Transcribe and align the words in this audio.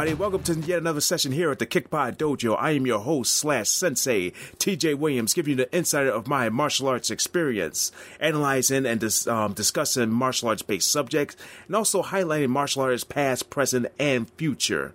Everybody. 0.00 0.18
Welcome 0.18 0.42
to 0.44 0.66
yet 0.66 0.78
another 0.78 1.02
session 1.02 1.30
here 1.30 1.50
at 1.50 1.58
the 1.58 1.66
Kickpod 1.66 2.16
Dojo. 2.16 2.56
I 2.58 2.70
am 2.70 2.86
your 2.86 3.00
host 3.00 3.34
slash 3.34 3.68
sensei, 3.68 4.30
TJ 4.56 4.94
Williams, 4.94 5.34
giving 5.34 5.50
you 5.50 5.56
the 5.56 5.76
insight 5.76 6.06
of 6.06 6.26
my 6.26 6.48
martial 6.48 6.88
arts 6.88 7.10
experience, 7.10 7.92
analyzing 8.18 8.86
and 8.86 8.98
dis- 8.98 9.26
um, 9.26 9.52
discussing 9.52 10.10
martial 10.10 10.48
arts 10.48 10.62
based 10.62 10.90
subjects, 10.90 11.36
and 11.66 11.76
also 11.76 12.02
highlighting 12.02 12.48
martial 12.48 12.80
arts 12.80 13.04
past, 13.04 13.50
present, 13.50 13.88
and 13.98 14.30
future. 14.38 14.94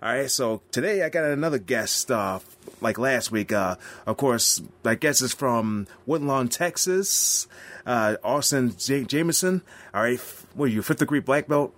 All 0.00 0.14
right, 0.14 0.30
so 0.30 0.62
today 0.70 1.02
I 1.02 1.08
got 1.08 1.24
another 1.24 1.58
guest, 1.58 2.12
uh, 2.12 2.38
like 2.80 2.98
last 2.98 3.32
week. 3.32 3.50
Uh, 3.50 3.74
of 4.06 4.16
course, 4.16 4.62
my 4.84 4.94
guest 4.94 5.22
is 5.22 5.32
from 5.32 5.88
Woodlawn, 6.06 6.46
Texas, 6.46 7.48
uh, 7.84 8.14
Austin 8.22 8.76
J- 8.78 9.02
Jamieson. 9.02 9.62
All 9.92 10.02
right, 10.02 10.20
what 10.54 10.66
are 10.66 10.68
you, 10.68 10.82
fifth 10.82 10.98
degree 10.98 11.18
black 11.18 11.48
belt? 11.48 11.74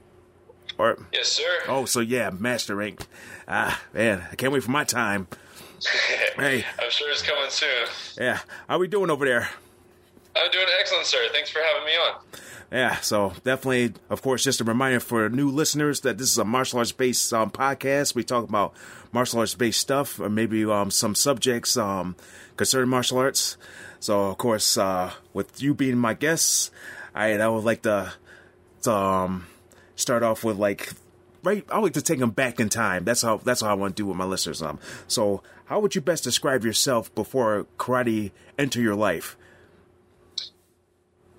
Or 0.78 0.96
Yes, 1.12 1.32
sir. 1.32 1.42
Oh, 1.66 1.84
so 1.84 2.00
yeah, 2.00 2.30
Master 2.30 2.76
Rank. 2.76 3.06
Ah, 3.46 3.80
man, 3.92 4.24
I 4.30 4.36
can't 4.36 4.52
wait 4.52 4.62
for 4.62 4.70
my 4.70 4.84
time. 4.84 5.26
Hey, 6.36 6.64
I'm 6.80 6.90
sure 6.90 7.10
it's 7.10 7.22
coming 7.22 7.50
soon. 7.50 7.86
yeah, 8.16 8.38
how 8.68 8.78
we 8.78 8.86
doing 8.86 9.10
over 9.10 9.24
there? 9.24 9.48
I'm 10.36 10.50
doing 10.52 10.66
excellent, 10.78 11.06
sir. 11.06 11.18
Thanks 11.32 11.50
for 11.50 11.58
having 11.60 11.84
me 11.84 11.92
on. 11.96 12.20
Yeah, 12.70 12.96
so 13.00 13.32
definitely, 13.44 13.94
of 14.08 14.22
course, 14.22 14.44
just 14.44 14.60
a 14.60 14.64
reminder 14.64 15.00
for 15.00 15.28
new 15.28 15.50
listeners 15.50 16.00
that 16.00 16.18
this 16.18 16.30
is 16.30 16.38
a 16.38 16.44
martial 16.44 16.78
arts 16.78 16.92
based 16.92 17.32
um, 17.32 17.50
podcast. 17.50 18.14
We 18.14 18.22
talk 18.22 18.48
about 18.48 18.72
martial 19.10 19.40
arts 19.40 19.54
based 19.54 19.80
stuff, 19.80 20.20
or 20.20 20.28
maybe 20.28 20.64
um, 20.64 20.90
some 20.92 21.14
subjects 21.16 21.76
um, 21.76 22.14
concerning 22.56 22.88
martial 22.90 23.18
arts. 23.18 23.56
So, 24.00 24.26
of 24.26 24.38
course, 24.38 24.76
uh, 24.78 25.12
with 25.32 25.60
you 25.60 25.74
being 25.74 25.98
my 25.98 26.14
guest, 26.14 26.70
I, 27.14 27.32
I 27.32 27.48
would 27.48 27.64
like 27.64 27.82
to, 27.82 28.12
to 28.82 28.92
um, 28.92 29.46
start 29.98 30.22
off 30.22 30.44
with 30.44 30.56
like 30.56 30.92
right. 31.42 31.64
I 31.70 31.78
like 31.78 31.92
to 31.94 32.02
take 32.02 32.20
them 32.20 32.30
back 32.30 32.60
in 32.60 32.68
time. 32.68 33.04
That's 33.04 33.22
how 33.22 33.38
that's 33.38 33.60
how 33.60 33.68
I 33.68 33.74
want 33.74 33.96
to 33.96 34.02
do 34.02 34.06
with 34.06 34.16
my 34.16 34.24
listeners. 34.24 34.62
Um, 34.62 34.78
so 35.06 35.42
how 35.66 35.80
would 35.80 35.94
you 35.94 36.00
best 36.00 36.24
describe 36.24 36.64
yourself 36.64 37.14
before 37.14 37.66
karate 37.76 38.30
enter 38.58 38.80
your 38.80 38.94
life? 38.94 39.36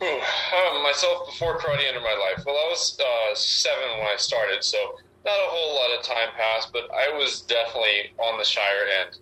Ooh, 0.01 0.05
uh, 0.05 0.83
myself 0.83 1.27
before 1.27 1.57
karate 1.57 1.87
entered 1.87 2.03
my 2.03 2.33
life. 2.35 2.43
Well, 2.45 2.55
I 2.55 2.69
was 2.69 2.99
uh, 2.99 3.35
seven 3.35 3.97
when 3.97 4.07
I 4.07 4.15
started, 4.17 4.63
so 4.63 4.77
not 5.25 5.33
a 5.33 5.49
whole 5.49 5.75
lot 5.75 5.97
of 5.97 6.05
time 6.05 6.29
passed, 6.37 6.71
but 6.71 6.89
I 6.93 7.17
was 7.17 7.41
definitely 7.41 8.13
on 8.19 8.37
the 8.37 8.45
shyer 8.45 8.85
end. 9.01 9.17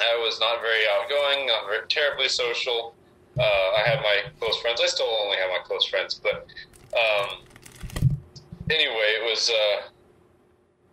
I 0.00 0.16
was 0.16 0.40
not 0.40 0.60
very 0.60 0.82
outgoing, 0.98 1.46
not 1.46 1.66
very 1.66 1.86
terribly 1.88 2.28
social. 2.28 2.94
Uh, 3.38 3.42
I 3.42 3.82
had 3.86 4.00
my 4.00 4.22
close 4.40 4.60
friends. 4.60 4.80
I 4.82 4.86
still 4.86 5.06
only 5.06 5.36
have 5.36 5.50
my 5.50 5.60
close 5.64 5.86
friends, 5.86 6.20
but 6.20 6.46
um, 6.96 7.38
anyway, 8.70 9.18
it 9.20 9.30
was 9.30 9.50
uh, 9.50 9.88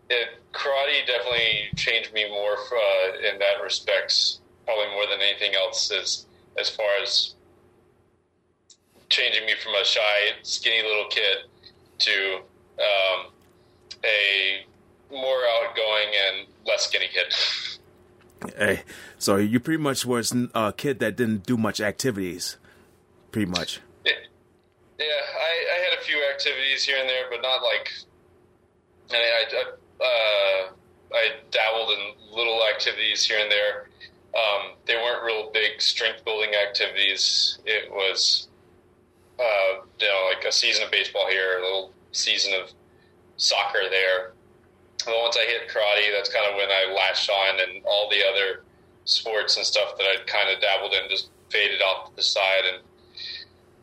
it 0.10 0.28
karate 0.54 1.06
definitely 1.08 1.70
changed 1.76 2.14
me 2.14 2.30
more 2.30 2.54
uh, 2.54 3.32
in 3.32 3.40
that 3.40 3.64
respect, 3.64 4.40
probably 4.66 4.88
more 4.94 5.06
than 5.10 5.22
anything 5.22 5.56
else. 5.56 5.92
As 5.92 6.26
as 6.60 6.70
far 6.70 6.90
as 7.02 7.36
changing 9.10 9.46
me 9.46 9.54
from 9.62 9.74
a 9.76 9.86
shy, 9.86 10.32
skinny 10.44 10.82
little 10.82 11.08
kid 11.10 11.38
to 12.00 12.38
um, 12.80 13.32
a 14.04 14.66
more 15.12 15.40
outgoing 15.60 16.10
and 16.28 16.48
less 16.66 16.88
skinny 16.88 17.08
kid. 17.08 17.34
Hey, 18.58 18.84
so 19.20 19.36
you 19.36 19.60
pretty 19.60 19.82
much 19.82 20.06
was 20.06 20.34
a 20.56 20.74
kid 20.76 21.00
that 21.00 21.16
didn't 21.16 21.46
do 21.46 21.58
much 21.58 21.80
activities, 21.80 22.58
pretty 23.32 23.52
much. 23.52 23.82
Yeah, 24.04 24.14
yeah 25.02 25.24
I, 25.38 25.76
I 25.76 25.90
had 25.90 26.00
a 26.00 26.02
few 26.04 26.18
activities 26.32 26.86
here 26.86 26.98
and 27.00 27.10
there, 27.10 27.26
but 27.30 27.42
not 27.42 27.62
like. 27.62 27.92
I, 29.12 29.18
I, 29.18 29.64
uh, 30.04 30.72
I 31.14 31.30
dabbled 31.52 31.90
in 31.92 32.36
little 32.36 32.62
activities 32.74 33.26
here 33.26 33.40
and 33.40 33.52
there. 33.52 33.90
Um, 34.34 34.78
they 34.86 34.96
weren't 34.96 35.24
real 35.24 35.52
big 35.52 35.82
strength 35.82 36.24
building 36.24 36.52
activities. 36.56 37.60
It 37.66 37.92
was, 37.92 38.48
uh, 39.38 39.84
you 40.00 40.08
know, 40.08 40.32
like 40.34 40.46
a 40.46 40.52
season 40.52 40.86
of 40.86 40.92
baseball 40.92 41.28
here, 41.28 41.60
a 41.60 41.62
little 41.62 41.92
season 42.14 42.54
of 42.54 42.72
soccer 43.36 43.82
there. 43.90 44.32
But 45.06 45.16
once 45.22 45.36
I 45.36 45.46
hit 45.46 45.68
karate, 45.68 46.16
that's 46.16 46.34
kind 46.34 46.50
of 46.50 46.56
when 46.56 46.70
I 46.70 46.94
latched 46.94 47.30
on, 47.30 47.60
and 47.60 47.84
all 47.86 48.10
the 48.10 48.24
other 48.26 48.64
sports 49.06 49.58
and 49.58 49.66
stuff 49.66 49.98
that 49.98 50.06
I'd 50.06 50.28
kind 50.28 50.50
of 50.50 50.62
dabbled 50.62 50.94
in 50.94 51.10
just 51.10 51.30
faded 51.50 51.82
off 51.82 52.10
to 52.10 52.16
the 52.16 52.24
side. 52.24 52.64
And 52.72 52.84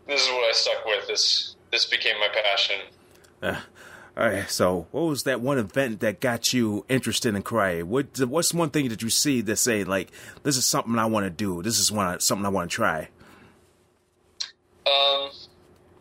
this 0.09 0.23
is 0.23 0.29
what 0.29 0.49
I 0.49 0.53
stuck 0.53 0.85
with. 0.85 1.07
This 1.07 1.55
this 1.71 1.85
became 1.85 2.19
my 2.19 2.29
passion. 2.29 2.77
Uh, 3.43 3.61
all 4.17 4.27
right. 4.29 4.51
So, 4.51 4.89
what 4.91 5.03
was 5.03 5.23
that 5.25 5.41
one 5.41 5.59
event 5.59 6.01
that 6.01 6.21
got 6.21 6.53
you 6.53 6.85
interested 6.89 7.35
in 7.35 7.43
karate? 7.43 7.85
What 7.85 8.19
What's 8.21 8.53
one 8.53 8.71
thing 8.71 8.89
that 8.89 9.03
you 9.03 9.11
see 9.11 9.43
that 9.43 9.57
say 9.57 9.85
like 9.85 10.11
this 10.43 10.57
is 10.57 10.67
something 10.67 10.99
I 10.99 11.07
want 11.07 11.25
to 11.25 11.31
do? 11.31 11.63
This 11.63 11.79
is 11.79 11.93
one 11.93 12.19
something 12.21 12.47
I 12.47 12.49
want 12.49 12.71
to 12.71 12.75
try. 12.75 13.09
Um. 14.87 15.31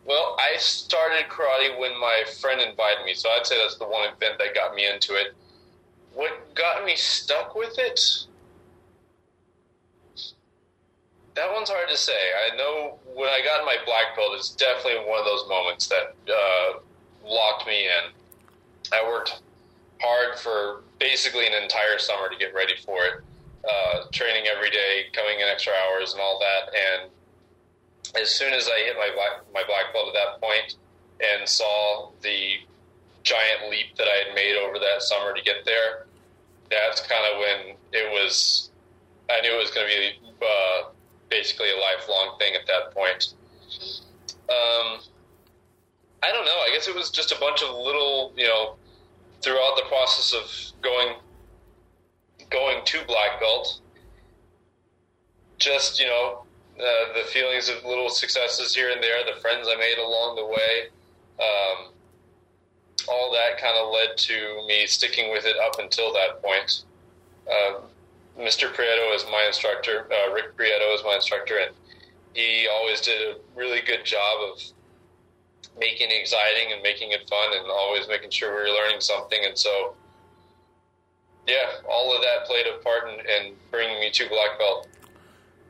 Well, 0.04 0.38
I 0.40 0.56
started 0.56 1.28
karate 1.28 1.78
when 1.78 1.92
my 2.00 2.24
friend 2.40 2.62
invited 2.62 3.04
me, 3.04 3.12
so 3.12 3.28
I'd 3.28 3.46
say 3.46 3.58
that's 3.60 3.76
the 3.76 3.84
one 3.84 4.04
event 4.04 4.38
that 4.38 4.54
got 4.54 4.74
me 4.74 4.88
into 4.90 5.12
it. 5.12 5.34
What 6.14 6.54
got 6.54 6.86
me 6.86 6.96
stuck 6.96 7.54
with 7.54 7.78
it? 7.78 8.00
That 11.38 11.54
one's 11.54 11.70
hard 11.70 11.88
to 11.88 11.96
say. 11.96 12.18
I 12.50 12.56
know 12.56 12.98
when 13.14 13.28
I 13.28 13.38
got 13.44 13.64
my 13.64 13.76
black 13.86 14.16
belt, 14.16 14.32
it's 14.34 14.50
definitely 14.50 15.06
one 15.08 15.20
of 15.20 15.24
those 15.24 15.46
moments 15.48 15.86
that 15.86 16.16
uh, 16.26 16.80
locked 17.24 17.64
me 17.64 17.86
in. 17.86 18.10
I 18.92 19.06
worked 19.06 19.40
hard 20.02 20.36
for 20.36 20.82
basically 20.98 21.46
an 21.46 21.54
entire 21.62 22.00
summer 22.00 22.28
to 22.28 22.36
get 22.36 22.52
ready 22.54 22.74
for 22.84 23.04
it, 23.04 23.22
uh, 23.62 24.10
training 24.10 24.50
every 24.50 24.70
day, 24.70 25.04
coming 25.12 25.38
in 25.38 25.46
extra 25.46 25.72
hours, 25.86 26.10
and 26.12 26.20
all 26.20 26.40
that. 26.40 26.74
And 26.74 28.20
as 28.20 28.30
soon 28.30 28.52
as 28.52 28.66
I 28.66 28.84
hit 28.86 28.96
my 28.96 29.10
black, 29.14 29.46
my 29.54 29.62
black 29.62 29.92
belt 29.94 30.08
at 30.08 30.14
that 30.14 30.40
point 30.42 30.74
and 31.22 31.48
saw 31.48 32.10
the 32.20 32.54
giant 33.22 33.70
leap 33.70 33.94
that 33.96 34.08
I 34.08 34.26
had 34.26 34.34
made 34.34 34.56
over 34.56 34.80
that 34.80 35.02
summer 35.02 35.32
to 35.34 35.42
get 35.42 35.64
there, 35.64 36.06
that's 36.68 37.00
kind 37.06 37.22
of 37.32 37.38
when 37.38 37.76
it 37.92 38.10
was. 38.10 38.70
I 39.30 39.40
knew 39.40 39.54
it 39.54 39.58
was 39.58 39.70
going 39.70 39.86
to 39.86 39.92
be 39.92 40.34
uh, 40.42 40.88
basically 41.28 41.68
a 41.70 41.76
lifelong 41.76 42.38
thing 42.38 42.54
at 42.54 42.66
that 42.66 42.94
point. 42.94 43.34
Um, 44.48 45.00
I 46.22 46.32
don't 46.32 46.44
know. 46.44 46.58
I 46.66 46.70
guess 46.72 46.88
it 46.88 46.94
was 46.94 47.10
just 47.10 47.32
a 47.32 47.38
bunch 47.38 47.62
of 47.62 47.74
little, 47.74 48.32
you 48.36 48.46
know, 48.46 48.76
throughout 49.42 49.76
the 49.76 49.84
process 49.88 50.34
of 50.34 50.82
going 50.82 51.16
going 52.50 52.84
to 52.84 53.04
black 53.06 53.40
belt. 53.40 53.80
Just 55.58 56.00
you 56.00 56.06
know, 56.06 56.44
uh, 56.78 57.12
the 57.14 57.24
feelings 57.28 57.68
of 57.68 57.84
little 57.84 58.08
successes 58.08 58.74
here 58.74 58.90
and 58.90 59.02
there, 59.02 59.24
the 59.24 59.40
friends 59.40 59.68
I 59.70 59.76
made 59.76 59.98
along 59.98 60.36
the 60.36 60.46
way, 60.46 60.88
um, 61.40 61.92
all 63.08 63.32
that 63.32 63.60
kind 63.60 63.76
of 63.76 63.92
led 63.92 64.16
to 64.16 64.64
me 64.66 64.86
sticking 64.86 65.30
with 65.30 65.44
it 65.44 65.56
up 65.58 65.78
until 65.78 66.12
that 66.12 66.42
point. 66.42 66.84
Uh, 67.50 67.80
Mr. 68.38 68.72
Prieto 68.72 69.14
is 69.14 69.24
my 69.30 69.44
instructor. 69.46 70.06
Uh, 70.10 70.32
Rick 70.32 70.56
Prieto 70.56 70.94
is 70.94 71.02
my 71.04 71.16
instructor, 71.16 71.58
and 71.58 71.74
he 72.34 72.68
always 72.72 73.00
did 73.00 73.20
a 73.20 73.38
really 73.56 73.80
good 73.80 74.04
job 74.04 74.52
of 74.52 74.62
making 75.78 76.10
it 76.10 76.20
exciting 76.20 76.72
and 76.72 76.82
making 76.82 77.12
it 77.12 77.28
fun, 77.28 77.56
and 77.56 77.66
always 77.70 78.06
making 78.08 78.30
sure 78.30 78.54
we 78.54 78.70
were 78.70 78.76
learning 78.76 79.00
something. 79.00 79.40
And 79.44 79.58
so, 79.58 79.94
yeah, 81.46 81.66
all 81.90 82.14
of 82.14 82.22
that 82.22 82.46
played 82.46 82.66
a 82.66 82.82
part 82.82 83.08
in, 83.08 83.20
in 83.20 83.54
bringing 83.70 83.98
me 84.00 84.10
to 84.10 84.28
black 84.28 84.58
belt. 84.58 84.88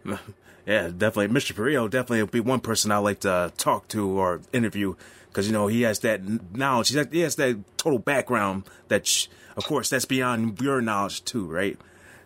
Yeah, 0.69 0.89
definitely. 0.89 1.29
Mr. 1.29 1.55
Prieto 1.55 1.89
definitely 1.89 2.21
would 2.25 2.31
be 2.31 2.41
one 2.41 2.61
person 2.61 2.93
I 2.93 2.99
like 2.99 3.21
to 3.21 3.51
talk 3.57 3.89
to 3.89 4.07
or 4.07 4.43
interview 4.53 4.97
because 5.29 5.47
you 5.47 5.53
know 5.55 5.67
he 5.67 5.81
has 5.81 6.01
that 6.01 6.55
knowledge. 6.55 6.91
He 6.91 7.21
has 7.21 7.37
that 7.37 7.79
total 7.79 7.99
background 7.99 8.65
that, 8.89 9.09
of 9.57 9.65
course, 9.65 9.89
that's 9.89 10.05
beyond 10.05 10.61
your 10.61 10.83
knowledge 10.83 11.25
too, 11.25 11.47
right? 11.47 11.79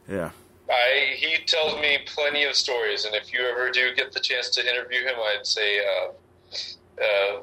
Yeah. 0.09 0.31
I 0.71 1.15
he 1.17 1.37
tells 1.47 1.81
me 1.81 1.99
plenty 2.07 2.45
of 2.45 2.55
stories, 2.55 3.05
and 3.05 3.15
if 3.15 3.33
you 3.33 3.41
ever 3.41 3.71
do 3.71 3.95
get 3.95 4.13
the 4.13 4.21
chance 4.21 4.49
to 4.51 4.61
interview 4.61 5.01
him, 5.01 5.17
I'd 5.19 5.47
say 5.47 5.81
uh, 5.81 6.13
uh, 7.03 7.41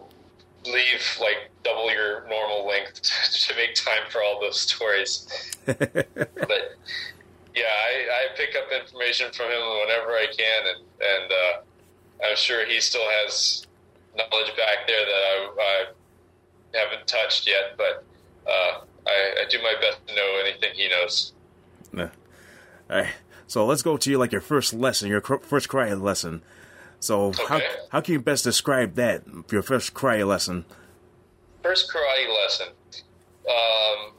leave 0.65 1.17
like 1.21 1.51
double 1.63 1.91
your 1.91 2.27
normal 2.27 2.67
length 2.67 3.01
to 3.47 3.56
make 3.56 3.75
time 3.75 4.09
for 4.09 4.23
all 4.23 4.39
those 4.39 4.59
stories. 4.59 5.27
but 5.65 6.75
yeah, 7.56 7.65
I, 7.65 8.07
I 8.09 8.35
pick 8.35 8.56
up 8.56 8.71
information 8.71 9.31
from 9.31 9.47
him 9.47 9.61
whenever 9.81 10.11
I 10.11 10.27
can, 10.35 10.63
and 10.67 10.83
and 11.01 11.31
uh, 11.31 12.27
I'm 12.29 12.35
sure 12.35 12.65
he 12.65 12.79
still 12.79 13.07
has 13.21 13.67
knowledge 14.15 14.56
back 14.57 14.88
there 14.88 15.06
that 15.06 15.13
I, 15.13 15.85
I 16.73 16.77
haven't 16.79 17.07
touched 17.07 17.47
yet. 17.47 17.77
But 17.77 18.03
uh, 18.47 18.81
I, 19.07 19.41
I 19.41 19.50
do 19.50 19.61
my 19.61 19.75
best 19.79 20.06
to 20.07 20.15
know 20.15 20.41
anything 20.41 20.73
he 20.73 20.89
knows. 20.89 21.33
Yeah. 21.94 22.09
All 22.89 22.97
right. 22.97 23.13
So 23.47 23.65
let's 23.65 23.81
go 23.81 23.97
to 23.97 24.18
like 24.18 24.31
your 24.31 24.41
first 24.41 24.74
lesson, 24.74 25.09
your 25.09 25.21
cr- 25.21 25.38
first 25.38 25.68
karate 25.69 26.00
lesson. 26.01 26.44
So 27.00 27.27
Okay. 27.30 27.44
how 27.47 27.62
how 27.89 28.01
can 28.01 28.13
you 28.13 28.19
best 28.19 28.44
describe 28.44 28.95
that 28.95 29.24
your 29.51 29.62
first 29.62 29.94
karate 29.94 30.27
lesson? 30.27 30.65
First 31.63 31.91
karate 31.91 32.27
lesson. 32.33 32.68
Um, 33.50 34.13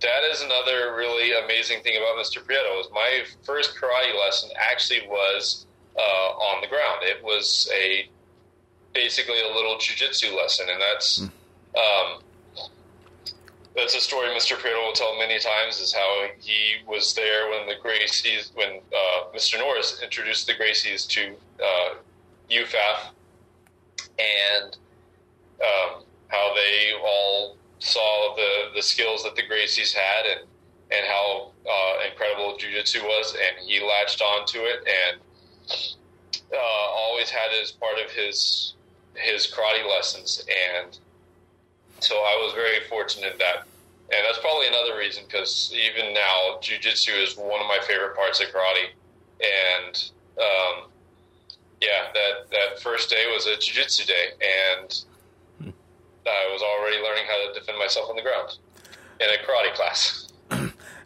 that 0.00 0.22
is 0.30 0.42
another 0.42 0.94
really 0.96 1.32
amazing 1.44 1.82
thing 1.82 1.96
about 1.96 2.16
Mr. 2.22 2.44
Prieto. 2.44 2.80
Is 2.80 2.88
my 2.92 3.24
first 3.42 3.74
karate 3.76 4.18
lesson 4.20 4.50
actually 4.58 5.06
was 5.08 5.66
uh, 5.96 6.00
on 6.00 6.60
the 6.60 6.66
ground. 6.68 7.00
It 7.02 7.22
was 7.24 7.70
a 7.74 8.08
basically 8.92 9.40
a 9.40 9.52
little 9.54 9.76
jujitsu 9.76 10.36
lesson, 10.36 10.66
and 10.70 10.80
that's 10.80 11.20
um, 11.20 12.20
that's 13.74 13.94
a 13.94 14.00
story 14.00 14.28
Mr. 14.28 14.56
Prieto 14.56 14.86
will 14.86 14.92
tell 14.92 15.18
many 15.18 15.38
times. 15.38 15.80
Is 15.80 15.92
how 15.92 16.26
he 16.38 16.76
was 16.86 17.14
there 17.14 17.50
when 17.50 17.66
the 17.66 17.74
Gracies, 17.74 18.54
when 18.54 18.80
uh, 18.94 19.24
Mr. 19.34 19.58
Norris 19.58 20.00
introduced 20.02 20.46
the 20.46 20.54
Gracies 20.54 21.08
to 21.08 21.34
uh, 21.62 21.94
UFAF, 22.50 23.10
and 24.18 24.76
um, 25.60 26.04
how 26.28 26.54
they 26.54 26.92
all 27.02 27.56
saw 27.80 28.34
the, 28.36 28.70
the 28.74 28.82
skills 28.82 29.22
that 29.24 29.36
the 29.36 29.42
Gracies 29.42 29.92
had 29.92 30.38
and 30.38 30.46
and 30.90 31.06
how 31.06 31.50
uh, 31.68 32.08
incredible 32.08 32.56
jujitsu 32.58 33.02
was, 33.02 33.34
and 33.34 33.66
he 33.66 33.80
latched 33.80 34.22
onto 34.22 34.58
it 34.58 34.86
and 34.86 35.20
uh, 36.52 36.56
always 36.56 37.30
had 37.30 37.50
it 37.52 37.62
as 37.62 37.72
part 37.72 37.98
of 37.98 38.10
his 38.12 38.74
his 39.14 39.46
karate 39.46 39.88
lessons, 39.88 40.44
and 40.76 40.98
so 42.04 42.14
I 42.16 42.38
was 42.44 42.52
very 42.54 42.80
fortunate 42.88 43.32
in 43.32 43.38
that. 43.38 43.66
And 44.12 44.24
that's 44.26 44.38
probably 44.38 44.68
another 44.68 44.96
reason 44.98 45.24
because 45.26 45.72
even 45.74 46.12
now, 46.12 46.60
jujitsu 46.60 47.22
is 47.22 47.36
one 47.36 47.60
of 47.60 47.66
my 47.66 47.78
favorite 47.86 48.14
parts 48.14 48.38
of 48.40 48.48
karate, 48.48 48.92
and 49.40 50.10
um, 50.38 50.90
yeah, 51.80 52.12
that 52.12 52.50
that 52.50 52.82
first 52.82 53.08
day 53.08 53.24
was 53.32 53.46
a 53.46 53.56
jujitsu 53.56 54.06
day, 54.06 54.26
and 54.40 55.04
I 56.26 56.52
was 56.52 56.62
already 56.62 57.02
learning 57.02 57.24
how 57.26 57.48
to 57.48 57.58
defend 57.58 57.78
myself 57.78 58.10
on 58.10 58.16
the 58.16 58.22
ground 58.22 58.58
in 59.20 59.26
a 59.28 59.42
karate 59.46 59.74
class. 59.74 60.28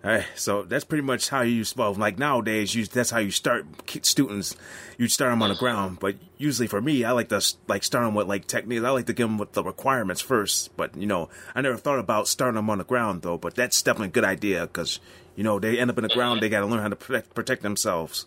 Right, 0.03 0.25
so 0.37 0.62
that's 0.62 0.85
pretty 0.85 1.03
much 1.03 1.29
how 1.29 1.41
you 1.41 1.65
well 1.77 1.93
like 1.93 2.19
nowadays. 2.19 2.73
You 2.73 2.87
that's 2.87 3.11
how 3.11 3.19
you 3.19 3.33
start 3.33 3.67
students. 4.03 4.56
You 4.97 5.09
start 5.09 5.33
them 5.33 5.43
on 5.43 5.49
the 5.49 5.56
ground, 5.56 5.99
but 5.99 6.15
usually 6.37 6.69
for 6.69 6.81
me, 6.81 7.03
I 7.03 7.11
like 7.11 7.31
to 7.31 7.43
like 7.67 7.83
start 7.83 8.05
them 8.05 8.15
with 8.15 8.29
like 8.29 8.47
techniques. 8.47 8.85
I 8.85 8.91
like 8.91 9.06
to 9.06 9.12
give 9.12 9.29
them 9.29 9.39
with 9.39 9.53
the 9.53 9.65
requirements 9.65 10.21
first. 10.21 10.77
But 10.77 10.97
you 10.97 11.06
know, 11.06 11.29
I 11.53 11.62
never 11.62 11.77
thought 11.77 11.99
about 11.99 12.29
starting 12.29 12.55
them 12.55 12.71
on 12.71 12.79
the 12.79 12.85
ground 12.85 13.23
though. 13.23 13.39
But 13.39 13.56
that's 13.56 13.83
definitely 13.83 14.09
a 14.09 14.12
good 14.12 14.25
idea 14.25 14.69
because 14.69 15.00
you 15.35 15.43
know 15.43 15.59
they 15.59 15.81
end 15.81 15.91
up 15.91 15.99
in 15.99 16.05
the 16.05 16.15
ground. 16.15 16.43
They 16.43 16.49
got 16.49 16.61
to 16.61 16.67
learn 16.67 16.81
how 16.81 16.89
to 16.89 16.97
protect 16.97 17.35
protect 17.35 17.62
themselves. 17.62 18.27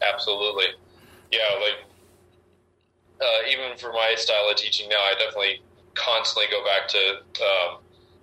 Absolutely, 0.00 0.68
yeah. 1.30 1.38
Like 1.60 1.84
uh, 3.20 3.48
even 3.50 3.76
for 3.76 3.92
my 3.92 4.14
style 4.16 4.48
of 4.50 4.56
teaching 4.56 4.88
now, 4.88 4.96
I 4.96 5.14
definitely 5.18 5.60
constantly 5.94 6.46
go 6.50 6.64
back 6.64 6.88
to 6.88 6.98
um, 7.44 7.78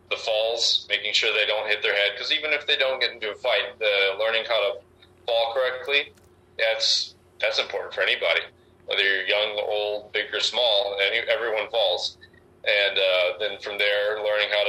the 0.09 0.17
falls, 0.17 0.85
making 0.89 1.13
sure 1.13 1.33
they 1.33 1.47
don't 1.47 1.67
hit 1.67 1.81
their 1.81 1.95
head. 1.95 2.11
Because 2.13 2.31
even 2.31 2.51
if 2.51 2.67
they 2.67 2.77
don't 2.77 2.99
get 2.99 3.11
into 3.11 3.31
a 3.31 3.35
fight, 3.35 3.77
the 3.79 4.17
learning 4.19 4.43
how 4.47 4.73
to 4.73 4.79
fall 5.25 5.53
correctly 5.53 6.13
that's 6.57 7.15
that's 7.41 7.59
important 7.59 7.93
for 7.93 8.01
anybody, 8.01 8.41
whether 8.85 9.01
you're 9.01 9.25
young, 9.25 9.59
old, 9.67 10.11
big 10.13 10.33
or 10.33 10.39
small. 10.39 10.97
Any, 11.05 11.27
everyone 11.27 11.69
falls, 11.69 12.17
and 12.65 12.97
uh, 12.97 13.37
then 13.39 13.59
from 13.59 13.77
there, 13.77 14.17
learning 14.23 14.49
how 14.51 14.63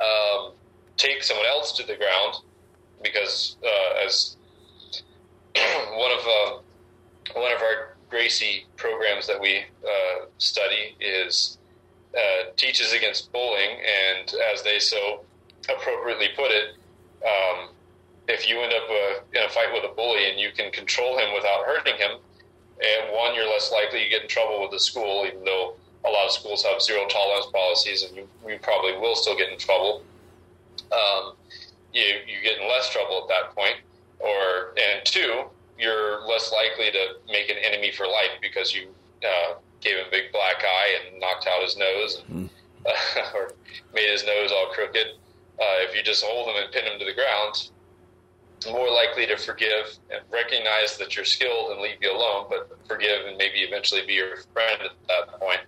to 0.00 0.04
um, 0.04 0.52
take 0.96 1.22
someone 1.22 1.46
else 1.46 1.72
to 1.78 1.86
the 1.86 1.96
ground, 1.96 2.36
because 3.02 3.56
uh, 3.64 4.04
as 4.04 4.36
one 5.94 6.12
of 6.12 6.26
um, 6.26 6.60
one 7.40 7.52
of 7.52 7.60
our 7.62 7.96
Gracie 8.10 8.66
programs 8.76 9.26
that 9.26 9.40
we 9.40 9.64
uh, 9.84 10.26
study 10.38 10.94
is 11.00 11.58
uh, 12.16 12.50
teaches 12.56 12.92
against 12.92 13.32
bullying, 13.32 13.78
and 13.80 14.34
as 14.52 14.62
they 14.62 14.78
so 14.78 15.24
appropriately 15.68 16.28
put 16.36 16.50
it, 16.50 16.74
um, 17.24 17.68
if 18.28 18.48
you 18.48 18.60
end 18.60 18.72
up 18.72 18.88
uh, 18.88 19.38
in 19.38 19.44
a 19.44 19.48
fight 19.48 19.72
with 19.72 19.84
a 19.84 19.94
bully 19.94 20.30
and 20.30 20.38
you 20.38 20.50
can 20.52 20.70
control 20.70 21.18
him 21.18 21.34
without 21.34 21.64
hurting 21.64 21.96
him, 21.96 22.18
and 22.80 23.12
one, 23.12 23.34
you're 23.34 23.48
less 23.48 23.70
likely 23.72 24.04
to 24.04 24.08
get 24.08 24.22
in 24.22 24.28
trouble 24.28 24.60
with 24.62 24.70
the 24.70 24.80
school, 24.80 25.24
even 25.26 25.44
though 25.44 25.74
a 26.04 26.10
lot 26.10 26.26
of 26.26 26.32
schools 26.32 26.64
have 26.64 26.82
zero 26.82 27.06
tolerance 27.08 27.46
policies, 27.52 28.02
and 28.02 28.16
you, 28.16 28.28
you 28.46 28.58
probably 28.60 28.92
will 28.98 29.16
still 29.16 29.36
get 29.36 29.50
in 29.50 29.58
trouble. 29.58 30.02
Um, 30.92 31.34
you 31.92 32.02
you 32.26 32.42
get 32.42 32.60
in 32.60 32.68
less 32.68 32.90
trouble 32.90 33.22
at 33.22 33.28
that 33.28 33.54
point, 33.54 33.76
or 34.18 34.74
and 34.76 35.04
two, 35.04 35.44
you're 35.78 36.26
less 36.26 36.52
likely 36.52 36.90
to 36.90 37.16
make 37.30 37.48
an 37.48 37.56
enemy 37.62 37.90
for 37.90 38.06
life 38.06 38.36
because 38.42 38.74
you 38.74 38.88
uh, 39.24 39.54
gave 39.84 39.96
him 39.96 40.06
a 40.08 40.10
big 40.10 40.32
black 40.32 40.62
eye 40.64 40.98
and 41.04 41.20
knocked 41.20 41.46
out 41.46 41.62
his 41.62 41.76
nose, 41.76 42.22
and, 42.28 42.50
uh, 42.86 43.22
or 43.34 43.52
made 43.94 44.10
his 44.10 44.24
nose 44.24 44.50
all 44.52 44.68
crooked. 44.72 45.06
Uh, 45.60 45.86
if 45.86 45.94
you 45.94 46.02
just 46.02 46.24
hold 46.24 46.48
him 46.48 46.56
and 46.62 46.72
pin 46.72 46.84
him 46.84 46.98
to 46.98 47.04
the 47.04 47.14
ground, 47.14 47.70
more 48.70 48.90
likely 48.90 49.26
to 49.26 49.36
forgive 49.36 49.98
and 50.10 50.20
recognize 50.30 50.96
that 50.98 51.14
you're 51.16 51.24
skilled 51.24 51.72
and 51.72 51.80
leave 51.80 51.96
you 52.00 52.10
alone, 52.10 52.46
but 52.48 52.76
forgive 52.88 53.26
and 53.26 53.36
maybe 53.36 53.58
eventually 53.60 54.04
be 54.06 54.14
your 54.14 54.36
friend 54.52 54.82
at 54.82 54.92
that 55.08 55.38
point. 55.38 55.60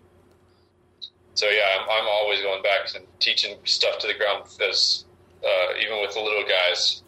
So 1.34 1.46
yeah, 1.46 1.78
I'm, 1.78 1.88
I'm 1.88 2.08
always 2.08 2.40
going 2.40 2.62
back 2.62 2.94
and 2.94 3.04
teaching 3.20 3.58
stuff 3.64 3.98
to 3.98 4.06
the 4.06 4.14
ground 4.14 4.44
as 4.68 5.04
uh, 5.44 5.78
even 5.78 6.00
with 6.00 6.14
the 6.14 6.20
little 6.20 6.44
guys. 6.44 7.02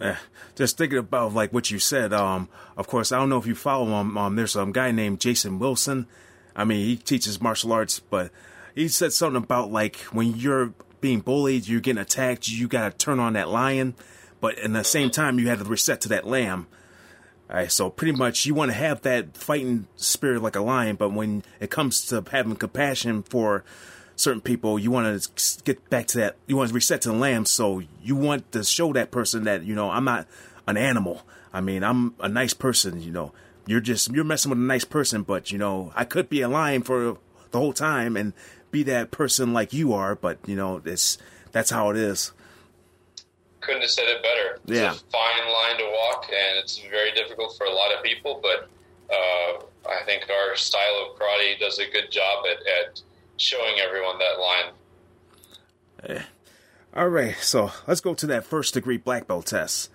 Eh, 0.00 0.16
just 0.56 0.76
thinking 0.76 0.98
about 0.98 1.32
like 1.32 1.52
what 1.52 1.70
you 1.70 1.78
said. 1.78 2.12
Um, 2.12 2.48
of 2.76 2.86
course, 2.86 3.12
I 3.12 3.18
don't 3.18 3.28
know 3.28 3.38
if 3.38 3.46
you 3.46 3.54
follow 3.54 4.00
him. 4.00 4.16
Um, 4.16 4.36
there's 4.36 4.52
some 4.52 4.72
guy 4.72 4.90
named 4.90 5.20
Jason 5.20 5.58
Wilson. 5.58 6.06
I 6.54 6.64
mean, 6.64 6.84
he 6.84 6.96
teaches 6.96 7.40
martial 7.40 7.72
arts, 7.72 7.98
but 8.00 8.30
he 8.74 8.88
said 8.88 9.12
something 9.12 9.42
about 9.42 9.70
like 9.70 9.96
when 10.12 10.34
you're 10.34 10.74
being 11.00 11.20
bullied, 11.20 11.66
you're 11.66 11.80
getting 11.80 12.00
attacked, 12.00 12.48
you 12.48 12.68
gotta 12.68 12.96
turn 12.96 13.18
on 13.18 13.34
that 13.34 13.48
lion, 13.48 13.94
but 14.40 14.58
in 14.58 14.72
the 14.72 14.84
same 14.84 15.10
time, 15.10 15.38
you 15.38 15.48
had 15.48 15.58
to 15.58 15.64
reset 15.64 16.00
to 16.02 16.08
that 16.08 16.26
lamb. 16.26 16.66
All 17.50 17.56
right, 17.56 17.70
so 17.70 17.90
pretty 17.90 18.16
much 18.16 18.46
you 18.46 18.54
want 18.54 18.70
to 18.70 18.76
have 18.76 19.02
that 19.02 19.36
fighting 19.36 19.86
spirit 19.96 20.42
like 20.42 20.56
a 20.56 20.62
lion, 20.62 20.96
but 20.96 21.10
when 21.10 21.42
it 21.60 21.70
comes 21.70 22.06
to 22.06 22.24
having 22.30 22.56
compassion 22.56 23.22
for 23.24 23.64
certain 24.16 24.40
people, 24.40 24.78
you 24.78 24.90
want 24.90 25.22
to 25.22 25.62
get 25.64 25.90
back 25.90 26.06
to 26.08 26.18
that. 26.18 26.36
You 26.46 26.56
want 26.56 26.70
to 26.70 26.74
reset 26.74 27.02
to 27.02 27.10
the 27.10 27.14
lamb, 27.14 27.44
so 27.44 27.82
you 28.02 28.16
want 28.16 28.52
to 28.52 28.64
show 28.64 28.92
that 28.94 29.10
person 29.10 29.44
that 29.44 29.64
you 29.64 29.74
know 29.74 29.90
I'm 29.90 30.04
not 30.04 30.26
an 30.66 30.76
animal. 30.76 31.22
I 31.52 31.60
mean, 31.60 31.82
I'm 31.84 32.14
a 32.20 32.28
nice 32.28 32.54
person. 32.54 33.00
You 33.02 33.10
know, 33.12 33.32
you're 33.66 33.80
just 33.80 34.12
you're 34.12 34.24
messing 34.24 34.50
with 34.50 34.58
a 34.58 34.62
nice 34.62 34.84
person, 34.84 35.22
but 35.22 35.50
you 35.52 35.58
know 35.58 35.92
I 35.94 36.04
could 36.04 36.28
be 36.28 36.40
a 36.40 36.48
lion 36.48 36.82
for 36.82 37.18
the 37.50 37.58
whole 37.58 37.72
time 37.72 38.16
and 38.16 38.32
be 38.70 38.82
that 38.84 39.10
person 39.10 39.52
like 39.52 39.72
you 39.72 39.92
are, 39.92 40.14
but 40.14 40.38
you 40.46 40.56
know 40.56 40.80
it's 40.84 41.18
that's 41.52 41.70
how 41.70 41.90
it 41.90 41.96
is. 41.96 42.32
Couldn't 43.60 43.82
have 43.82 43.90
said 43.90 44.06
it 44.08 44.22
better. 44.22 44.58
It's 44.66 44.72
Yeah. 44.80 44.90
a 44.90 44.94
fine 44.94 45.52
line 45.52 45.78
to 45.78 45.84
walk, 45.84 46.24
and 46.32 46.58
it's 46.58 46.78
very 46.90 47.12
difficult 47.12 47.56
for 47.56 47.64
a 47.64 47.70
lot 47.72 47.92
of 47.96 48.02
people. 48.02 48.40
But 48.42 48.68
uh, 49.14 49.62
I 49.88 50.02
think 50.04 50.28
our 50.30 50.56
style 50.56 51.06
of 51.12 51.18
karate 51.18 51.60
does 51.60 51.78
a 51.78 51.86
good 51.86 52.10
job 52.10 52.44
at, 52.50 52.56
at 52.88 53.00
showing 53.36 53.78
everyone 53.78 54.18
that 54.18 54.40
line. 54.40 56.24
All 56.94 57.08
right, 57.08 57.36
so 57.36 57.70
let's 57.86 58.00
go 58.00 58.14
to 58.14 58.26
that 58.26 58.44
first 58.44 58.74
degree 58.74 58.96
black 58.98 59.26
belt 59.26 59.46
test. 59.46 59.90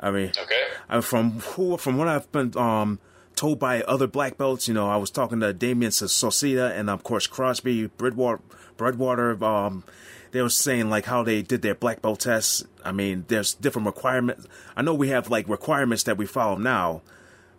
I 0.00 0.10
mean, 0.10 0.32
Okay. 0.42 0.62
Uh, 0.88 1.00
from 1.00 1.40
who, 1.40 1.76
from 1.76 1.96
what 1.98 2.06
I've 2.08 2.30
been 2.32 2.56
um, 2.56 2.98
told 3.34 3.58
by 3.58 3.82
other 3.82 4.06
black 4.06 4.36
belts, 4.38 4.68
you 4.68 4.74
know, 4.74 4.88
I 4.88 4.96
was 4.96 5.10
talking 5.10 5.40
to 5.40 5.52
Damien 5.52 5.90
Sauceda 5.90 6.70
and 6.78 6.88
of 6.90 7.02
course 7.02 7.26
Crosby, 7.26 7.86
Bridwater, 7.86 8.40
Bridwater. 8.76 9.42
Um, 9.44 9.84
they 10.32 10.42
were 10.42 10.48
saying 10.50 10.90
like 10.90 11.06
how 11.06 11.22
they 11.22 11.42
did 11.42 11.62
their 11.62 11.74
black 11.74 12.02
belt 12.02 12.20
tests. 12.20 12.64
I 12.84 12.92
mean, 12.92 13.24
there's 13.28 13.54
different 13.54 13.86
requirements. 13.86 14.46
I 14.76 14.82
know 14.82 14.94
we 14.94 15.08
have 15.08 15.30
like 15.30 15.48
requirements 15.48 16.02
that 16.04 16.18
we 16.18 16.26
follow 16.26 16.56
now, 16.56 17.02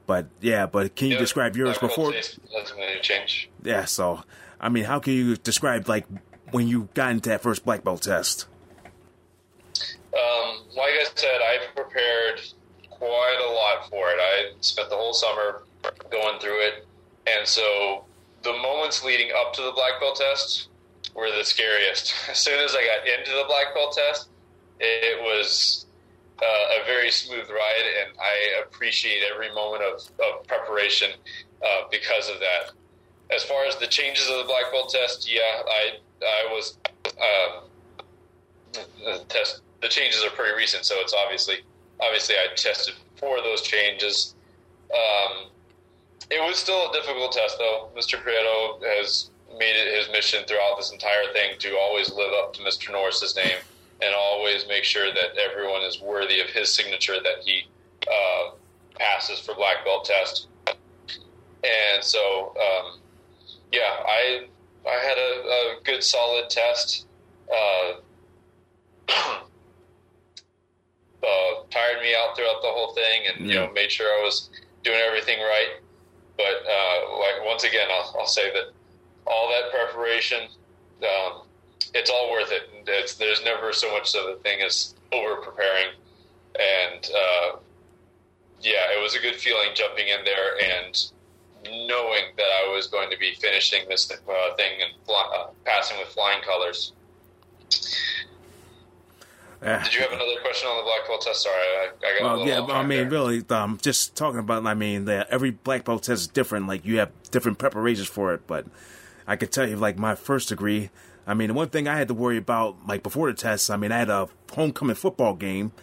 but 0.06 0.28
yeah. 0.40 0.68
But 0.68 0.96
can 0.96 1.08
you 1.08 1.14
Yeah, 1.14 1.20
describe 1.20 1.56
yours 1.58 1.78
before? 1.80 2.14
change. 3.02 3.50
Yeah. 3.64 3.86
So, 3.86 4.22
I 4.62 4.70
mean, 4.70 4.84
how 4.86 5.00
can 5.00 5.14
you 5.14 5.36
describe 5.38 5.90
like 5.90 6.06
when 6.52 6.68
you 6.68 6.88
got 6.94 7.12
into 7.12 7.30
that 7.30 7.42
first 7.42 7.66
black 7.66 7.84
belt 7.84 8.04
test? 8.04 8.48
Um, 10.18 10.64
like 10.76 10.94
I 10.94 11.06
said, 11.16 11.42
I 11.42 11.60
prepared 11.76 12.42
quite 12.90 13.38
a 13.48 13.52
lot 13.52 13.90
for 13.90 14.10
it. 14.10 14.18
I 14.20 14.52
spent 14.62 14.90
the 14.90 14.96
whole 14.96 15.14
summer 15.14 15.64
going 16.10 16.40
through 16.40 16.60
it, 16.66 16.88
and 17.28 17.48
so 17.48 18.06
the 18.44 18.54
moments 18.54 19.04
leading 19.04 19.30
up 19.38 19.54
to 19.54 19.62
the 19.62 19.72
black 19.72 20.00
belt 20.00 20.16
test 20.18 20.70
were 21.14 21.30
the 21.32 21.44
scariest. 21.44 22.14
As 22.30 22.38
soon 22.38 22.60
as 22.60 22.76
I 22.76 22.84
got 22.86 23.08
into 23.08 23.32
the 23.32 23.46
black 23.48 23.74
belt 23.76 23.96
test, 23.98 24.30
it 24.80 25.22
was 25.22 25.86
uh, 26.42 26.82
a 26.82 26.86
very 26.86 27.12
smooth 27.12 27.50
ride, 27.50 27.86
and 28.02 28.18
I 28.20 28.62
appreciate 28.64 29.24
every 29.32 29.54
moment 29.54 29.84
of, 29.84 30.02
of 30.20 30.48
preparation 30.48 31.12
uh, 31.66 31.84
because 31.92 32.30
of 32.30 32.40
that. 32.40 32.72
As 33.36 33.44
far 33.44 33.66
as 33.66 33.76
the 33.78 33.88
changes 33.88 34.30
of 34.30 34.38
the 34.38 34.44
black 34.46 34.72
belt 34.72 34.90
test, 34.90 35.32
yeah, 35.32 35.42
I 35.42 35.98
I 36.24 36.54
was 36.54 36.78
um, 37.06 37.64
the 39.04 39.24
test. 39.28 39.62
The 39.82 39.88
changes 39.88 40.24
are 40.24 40.30
pretty 40.32 40.56
recent, 40.56 40.86
so 40.86 40.96
it's 41.00 41.14
obviously 41.14 41.58
obviously 42.00 42.36
I 42.36 42.54
tested 42.56 42.96
for 43.16 43.42
those 43.42 43.62
changes. 43.62 44.36
Um, 44.94 45.48
it 46.30 46.42
was 46.42 46.58
still 46.58 46.90
a 46.90 46.94
difficult 46.94 47.32
test, 47.32 47.58
though. 47.58 47.90
Mr. 47.96 48.22
Prieto 48.22 48.82
has 48.84 49.30
made 49.58 49.76
it 49.76 49.98
his 49.98 50.12
mission 50.12 50.44
throughout 50.46 50.78
this 50.78 50.92
entire 50.92 51.32
thing 51.34 51.58
to 51.60 51.78
always 51.78 52.12
live 52.12 52.34
up 52.34 52.54
to 52.54 52.62
Mr. 52.62 52.92
Norris's 52.92 53.36
name 53.36 53.58
and 54.02 54.14
always 54.14 54.68
make 54.68 54.84
sure 54.84 55.08
that 55.14 55.38
everyone 55.38 55.82
is 55.82 56.02
worthy 56.02 56.40
of 56.40 56.48
his 56.48 56.74
signature 56.74 57.16
that 57.24 57.44
he 57.44 57.64
uh, 58.08 58.52
passes 58.96 59.40
for 59.40 59.56
black 59.56 59.84
belt 59.86 60.06
test. 60.06 60.48
And 60.68 62.04
so, 62.04 62.54
um, 62.58 63.00
yeah, 63.72 64.04
I 64.06 64.48
I 64.88 64.94
had 64.94 65.18
a, 65.18 65.48
a 65.48 65.76
good 65.84 66.04
solid 66.04 66.50
test. 66.50 67.08
Uh, 67.52 67.94
uh, 71.24 71.64
tired 71.72 72.02
me 72.02 72.16
out 72.16 72.36
throughout 72.36 72.62
the 72.62 72.70
whole 72.70 72.94
thing, 72.94 73.22
and 73.28 73.48
you 73.48 73.56
know 73.56 73.72
made 73.72 73.92
sure 73.92 74.08
I 74.08 74.24
was 74.24 74.50
doing 74.84 75.00
everything 75.00 75.40
right. 75.40 75.80
But 76.38 76.64
uh, 76.70 77.20
like 77.20 77.46
once 77.46 77.64
again, 77.64 77.88
I'll, 77.92 78.16
I'll, 78.20 78.28
say 78.28 78.52
that 78.54 78.72
all 79.26 79.50
that 79.50 79.72
preparation, 79.72 80.48
um, 81.02 81.42
it's 81.96 82.10
all 82.10 82.32
worth 82.32 82.52
it. 82.52 82.70
It's, 82.86 83.16
there's 83.16 83.44
never 83.44 83.74
so 83.74 83.92
much 83.92 84.14
of 84.16 84.26
a 84.30 84.36
thing 84.42 84.62
as 84.62 84.94
over 85.12 85.38
preparing, 85.38 85.94
and 86.60 87.06
uh, 87.06 87.58
yeah, 88.62 88.94
it 88.96 89.02
was 89.02 89.16
a 89.16 89.20
good 89.20 89.36
feeling 89.36 89.70
jumping 89.74 90.08
in 90.08 90.24
there 90.26 90.58
and 90.62 91.12
knowing 91.66 92.24
that 92.38 92.48
I 92.64 92.74
was 92.74 92.88
going 92.88 93.10
to 93.10 93.18
be 93.18 93.34
finishing 93.36 93.88
this 93.90 94.12
uh, 94.12 94.56
thing 94.56 94.82
and 94.82 94.92
fly, 95.06 95.28
uh, 95.36 95.50
passing 95.66 95.98
with 95.98 96.10
flying 96.10 96.42
colors. 96.42 96.94
Uh, 99.62 99.84
Did 99.84 99.94
you 99.96 100.02
have 100.02 100.12
another 100.12 100.40
question 100.42 100.70
on 100.70 100.78
the 100.78 100.84
black 100.84 101.08
belt 101.08 101.22
test? 101.22 101.42
Sorry, 101.42 101.56
I, 101.56 101.90
I 102.04 102.20
got. 102.20 102.38
Well, 102.38 102.48
yeah, 102.48 102.62
I 102.62 102.84
mean, 102.84 103.00
there. 103.00 103.10
really, 103.10 103.44
um, 103.50 103.80
just 103.82 104.16
talking 104.16 104.40
about. 104.40 104.66
I 104.66 104.76
mean, 104.76 105.06
that 105.06 105.30
every 105.30 105.52
black 105.52 105.86
belt 105.86 106.04
test 106.04 106.22
is 106.22 106.28
different. 106.28 106.68
Like 106.68 106.86
you 106.86 107.00
have 107.00 107.12
different 107.32 107.58
preparations 107.58 108.08
for 108.08 108.34
it, 108.34 108.46
but 108.46 108.68
I 109.26 109.36
could 109.36 109.52
tell 109.52 109.68
you, 109.68 109.76
like 109.76 109.98
my 109.98 110.16
first 110.16 110.50
degree. 110.50 110.90
I 111.26 111.34
mean, 111.34 111.50
the 111.50 111.54
one 111.56 111.70
thing 111.70 111.88
I 111.88 111.98
had 111.98 112.08
to 112.08 112.14
worry 112.14 112.38
about, 112.38 112.88
like 112.88 113.04
before 113.04 113.30
the 113.30 113.38
test, 113.38 113.70
I 113.70 113.76
mean, 113.76 113.92
I 113.92 113.98
had 113.98 114.10
a 114.10 114.30
homecoming 114.54 114.96
football 114.96 115.34
game 115.34 115.74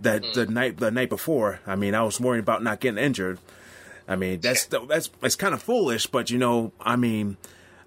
that 0.00 0.22
mm. 0.22 0.34
the 0.34 0.46
night 0.46 0.78
the 0.78 0.90
night 0.90 1.08
before. 1.08 1.60
I 1.66 1.76
mean, 1.76 1.94
I 1.94 2.02
was 2.02 2.20
worried 2.20 2.40
about 2.40 2.62
not 2.62 2.80
getting 2.80 3.02
injured. 3.02 3.38
I 4.06 4.16
mean, 4.16 4.40
that's 4.40 4.64
that's 4.88 5.10
it's 5.22 5.36
kind 5.36 5.54
of 5.54 5.62
foolish, 5.62 6.06
but 6.06 6.30
you 6.30 6.38
know, 6.38 6.72
I 6.80 6.96
mean, 6.96 7.36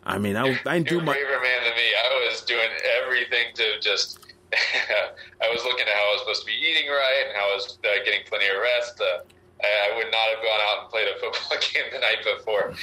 I 0.03 0.17
mean, 0.17 0.35
I 0.35 0.59
I 0.65 0.79
do 0.79 0.99
my 0.99 1.13
braver 1.13 1.41
man 1.41 1.63
than 1.63 1.73
me. 1.75 1.89
I 2.03 2.27
was 2.29 2.41
doing 2.41 2.69
everything 3.01 3.47
to 3.55 3.79
just 3.79 4.19
I 4.53 5.49
was 5.51 5.63
looking 5.63 5.87
at 5.87 5.93
how 5.93 6.09
I 6.09 6.11
was 6.13 6.21
supposed 6.21 6.41
to 6.41 6.47
be 6.47 6.53
eating 6.53 6.89
right 6.89 7.23
and 7.27 7.35
how 7.35 7.51
I 7.51 7.55
was 7.55 7.77
uh, 7.83 8.03
getting 8.03 8.21
plenty 8.27 8.47
of 8.47 8.61
rest. 8.61 8.99
Uh, 8.99 9.23
I, 9.63 9.93
I, 9.93 9.97
would 9.97 10.11
not 10.11 10.27
have 10.29 10.43
gone 10.43 10.59
out 10.61 10.81
and 10.81 10.89
played 10.89 11.07
a 11.07 11.19
football 11.19 11.57
game 11.73 11.83
the 11.91 11.99
night 11.99 12.23
before. 12.37 12.73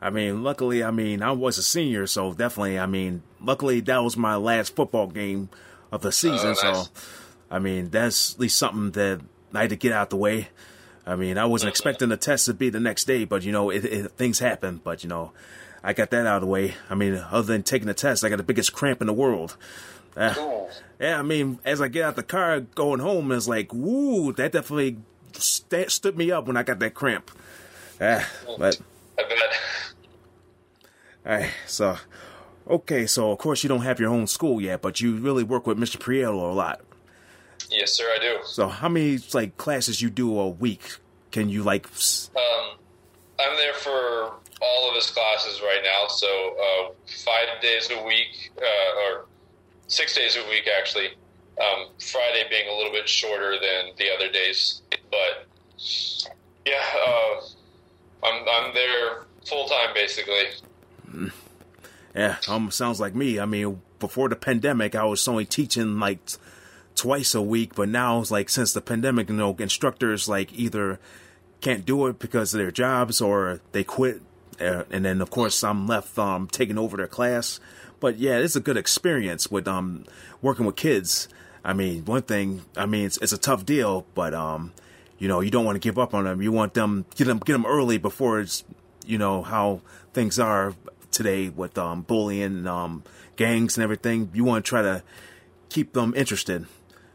I 0.00 0.10
mean, 0.10 0.42
luckily, 0.42 0.82
I 0.82 0.90
mean, 0.90 1.22
I 1.22 1.32
was 1.32 1.58
a 1.58 1.62
senior, 1.62 2.06
so 2.06 2.32
definitely, 2.32 2.78
I 2.78 2.86
mean, 2.86 3.22
luckily 3.40 3.80
that 3.80 3.98
was 3.98 4.16
my 4.16 4.36
last 4.36 4.74
football 4.74 5.08
game 5.08 5.50
of 5.92 6.02
the 6.02 6.10
season. 6.10 6.56
Oh, 6.62 6.70
nice. 6.70 6.86
So, 6.86 6.90
I 7.50 7.58
mean, 7.58 7.90
that's 7.90 8.34
at 8.34 8.40
least 8.40 8.56
something 8.56 8.92
that 8.92 9.20
I 9.52 9.62
had 9.62 9.70
to 9.70 9.76
get 9.76 9.92
out 9.92 10.10
the 10.10 10.16
way. 10.16 10.48
I 11.06 11.16
mean, 11.16 11.38
I 11.38 11.44
wasn't 11.46 11.70
expecting 11.70 12.08
the 12.08 12.16
test 12.16 12.46
to 12.46 12.54
be 12.54 12.70
the 12.70 12.80
next 12.80 13.04
day, 13.04 13.24
but 13.24 13.42
you 13.42 13.52
know, 13.52 13.70
it, 13.70 13.84
it, 13.84 14.12
things 14.12 14.38
happen. 14.38 14.80
But 14.82 15.02
you 15.02 15.08
know, 15.08 15.32
I 15.82 15.92
got 15.92 16.10
that 16.10 16.26
out 16.26 16.36
of 16.36 16.42
the 16.42 16.46
way. 16.46 16.74
I 16.88 16.94
mean, 16.94 17.14
other 17.14 17.46
than 17.46 17.62
taking 17.62 17.88
the 17.88 17.94
test, 17.94 18.24
I 18.24 18.28
got 18.28 18.36
the 18.36 18.42
biggest 18.42 18.72
cramp 18.72 19.00
in 19.00 19.06
the 19.06 19.12
world. 19.12 19.56
Uh, 20.20 20.66
yeah, 21.00 21.18
I 21.18 21.22
mean, 21.22 21.58
as 21.64 21.80
I 21.80 21.88
get 21.88 22.04
out 22.04 22.14
the 22.14 22.22
car 22.22 22.60
going 22.60 23.00
home, 23.00 23.32
it's 23.32 23.48
like, 23.48 23.72
woo, 23.72 24.34
that 24.34 24.52
definitely 24.52 24.98
st- 25.32 25.90
stood 25.90 26.18
me 26.18 26.30
up 26.30 26.46
when 26.46 26.58
I 26.58 26.62
got 26.62 26.78
that 26.80 26.92
cramp. 26.92 27.30
Uh, 27.98 28.22
but 28.58 28.78
I 29.18 29.22
bet. 29.22 29.38
All 31.24 31.32
right, 31.32 31.50
so 31.66 31.96
okay, 32.68 33.06
so 33.06 33.32
of 33.32 33.38
course 33.38 33.62
you 33.62 33.68
don't 33.68 33.80
have 33.80 33.98
your 33.98 34.10
own 34.10 34.26
school 34.26 34.60
yet, 34.60 34.82
but 34.82 35.00
you 35.00 35.16
really 35.16 35.42
work 35.42 35.66
with 35.66 35.78
Mr. 35.78 35.96
Prieto 35.96 36.34
a 36.34 36.54
lot. 36.54 36.82
Yes, 37.70 37.92
sir, 37.92 38.04
I 38.14 38.18
do. 38.20 38.38
So 38.44 38.68
how 38.68 38.90
many 38.90 39.18
like 39.32 39.56
classes 39.56 40.02
you 40.02 40.10
do 40.10 40.38
a 40.38 40.48
week? 40.48 40.96
Can 41.30 41.48
you 41.48 41.62
like? 41.62 41.86
Um, 41.86 42.76
I'm 43.38 43.56
there 43.56 43.74
for 43.74 44.34
all 44.60 44.88
of 44.90 44.94
his 44.94 45.08
classes 45.10 45.62
right 45.62 45.80
now, 45.82 46.08
so 46.08 46.26
uh, 46.26 46.90
five 47.24 47.62
days 47.62 47.88
a 47.90 48.04
week, 48.04 48.50
uh, 48.58 49.00
or 49.14 49.26
six 49.90 50.14
days 50.14 50.36
a 50.36 50.48
week 50.48 50.68
actually. 50.78 51.08
Um, 51.60 51.88
Friday 52.00 52.44
being 52.48 52.68
a 52.68 52.74
little 52.74 52.92
bit 52.92 53.06
shorter 53.06 53.58
than 53.60 53.92
the 53.98 54.06
other 54.16 54.32
days, 54.32 54.80
but 55.10 55.46
yeah, 56.64 56.82
uh, 57.06 57.40
I'm 58.24 58.48
I'm 58.48 58.74
there 58.74 59.24
full 59.46 59.68
time 59.68 59.92
basically. 59.92 60.44
Mm. 61.10 61.32
Yeah, 62.14 62.36
um, 62.48 62.70
sounds 62.70 62.98
like 62.98 63.14
me. 63.14 63.38
I 63.38 63.44
mean, 63.44 63.82
before 63.98 64.28
the 64.30 64.36
pandemic, 64.36 64.94
I 64.94 65.04
was 65.04 65.26
only 65.28 65.44
teaching 65.44 66.00
like 66.00 66.18
twice 66.94 67.34
a 67.34 67.42
week, 67.42 67.74
but 67.74 67.88
now 67.88 68.20
it's 68.20 68.30
like 68.30 68.48
since 68.48 68.72
the 68.72 68.80
pandemic, 68.80 69.28
you 69.28 69.36
know, 69.36 69.54
instructors 69.58 70.28
like 70.28 70.52
either 70.52 70.98
can't 71.60 71.84
do 71.84 72.06
it 72.06 72.18
because 72.18 72.54
of 72.54 72.58
their 72.58 72.70
jobs 72.70 73.20
or 73.20 73.60
they 73.72 73.84
quit, 73.84 74.22
uh, 74.60 74.84
and 74.90 75.04
then 75.04 75.20
of 75.20 75.30
course 75.30 75.62
I'm 75.62 75.86
left 75.86 76.18
um, 76.18 76.48
taking 76.48 76.78
over 76.78 76.96
their 76.96 77.06
class. 77.06 77.60
But 78.00 78.18
yeah, 78.18 78.38
it's 78.38 78.56
a 78.56 78.60
good 78.60 78.76
experience 78.76 79.50
with 79.50 79.68
um 79.68 80.04
working 80.42 80.66
with 80.66 80.76
kids. 80.76 81.28
I 81.62 81.74
mean, 81.74 82.06
one 82.06 82.22
thing, 82.22 82.62
I 82.74 82.86
mean, 82.86 83.04
it's, 83.04 83.18
it's 83.18 83.32
a 83.32 83.38
tough 83.38 83.66
deal, 83.66 84.06
but 84.14 84.32
um, 84.32 84.72
you 85.18 85.28
know, 85.28 85.40
you 85.40 85.50
don't 85.50 85.66
want 85.66 85.76
to 85.76 85.80
give 85.80 85.98
up 85.98 86.14
on 86.14 86.24
them. 86.24 86.40
You 86.40 86.52
want 86.52 86.74
them 86.74 87.04
get 87.14 87.26
them 87.26 87.38
get 87.38 87.52
them 87.52 87.66
early 87.66 87.98
before 87.98 88.40
it's 88.40 88.64
you 89.06 89.18
know 89.18 89.42
how 89.42 89.82
things 90.12 90.38
are 90.38 90.74
today 91.10 91.50
with 91.50 91.76
um 91.78 92.02
bullying, 92.02 92.66
um 92.66 93.04
gangs 93.36 93.76
and 93.76 93.84
everything. 93.84 94.30
You 94.32 94.44
want 94.44 94.64
to 94.64 94.68
try 94.68 94.82
to 94.82 95.02
keep 95.68 95.92
them 95.92 96.14
interested. 96.16 96.66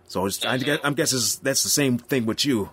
So 0.08 0.26
it's, 0.28 0.46
I, 0.46 0.56
am 0.84 0.94
guessing 0.94 1.20
that's 1.44 1.64
the 1.64 1.70
same 1.70 1.98
thing 1.98 2.26
with 2.26 2.46
you. 2.46 2.70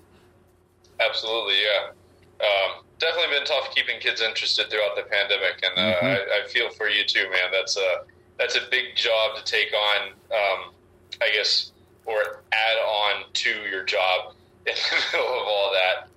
Absolutely, 1.01 1.55
yeah. 1.63 2.47
Um, 2.47 2.82
definitely 3.03 3.37
been 3.37 3.47
tough 3.47 3.75
keeping 3.75 3.99
kids 3.99 4.23
interested 4.23 4.71
throughout 4.71 4.95
the 4.95 5.03
pandemic, 5.03 5.59
and 5.63 5.75
uh, 5.77 5.99
mm-hmm. 5.99 6.07
I, 6.07 6.45
I, 6.45 6.49
feel 6.49 6.71
for 6.71 6.89
you 6.89 7.05
too, 7.05 7.29
man. 7.31 7.51
That's 7.51 7.77
a 7.77 8.07
that's 8.39 8.55
a 8.55 8.63
big 8.71 8.95
job 8.95 9.37
to 9.37 9.45
take 9.45 9.75
on. 9.75 10.13
Um, 10.31 10.73
I 11.21 11.31
guess, 11.35 11.73
or 12.07 12.43
add 12.53 12.79
on 12.79 13.25
to 13.33 13.51
your 13.71 13.85
job 13.85 14.35
in 14.67 14.75
the 14.75 14.97
middle 15.13 15.41
of 15.41 15.47
all 15.47 15.73
that. 15.73 16.09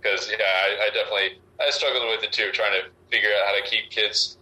Because 0.00 0.28
uh, 0.28 0.36
yeah, 0.38 0.44
I, 0.44 0.86
I, 0.86 0.90
definitely 0.94 1.38
I 1.60 1.70
struggled 1.70 2.08
with 2.08 2.22
it 2.22 2.32
too, 2.32 2.50
trying 2.52 2.72
to 2.72 2.88
figure 3.10 3.28
out 3.28 3.46
how 3.46 3.62
to 3.62 3.70
keep 3.70 3.90
kids 3.90 4.36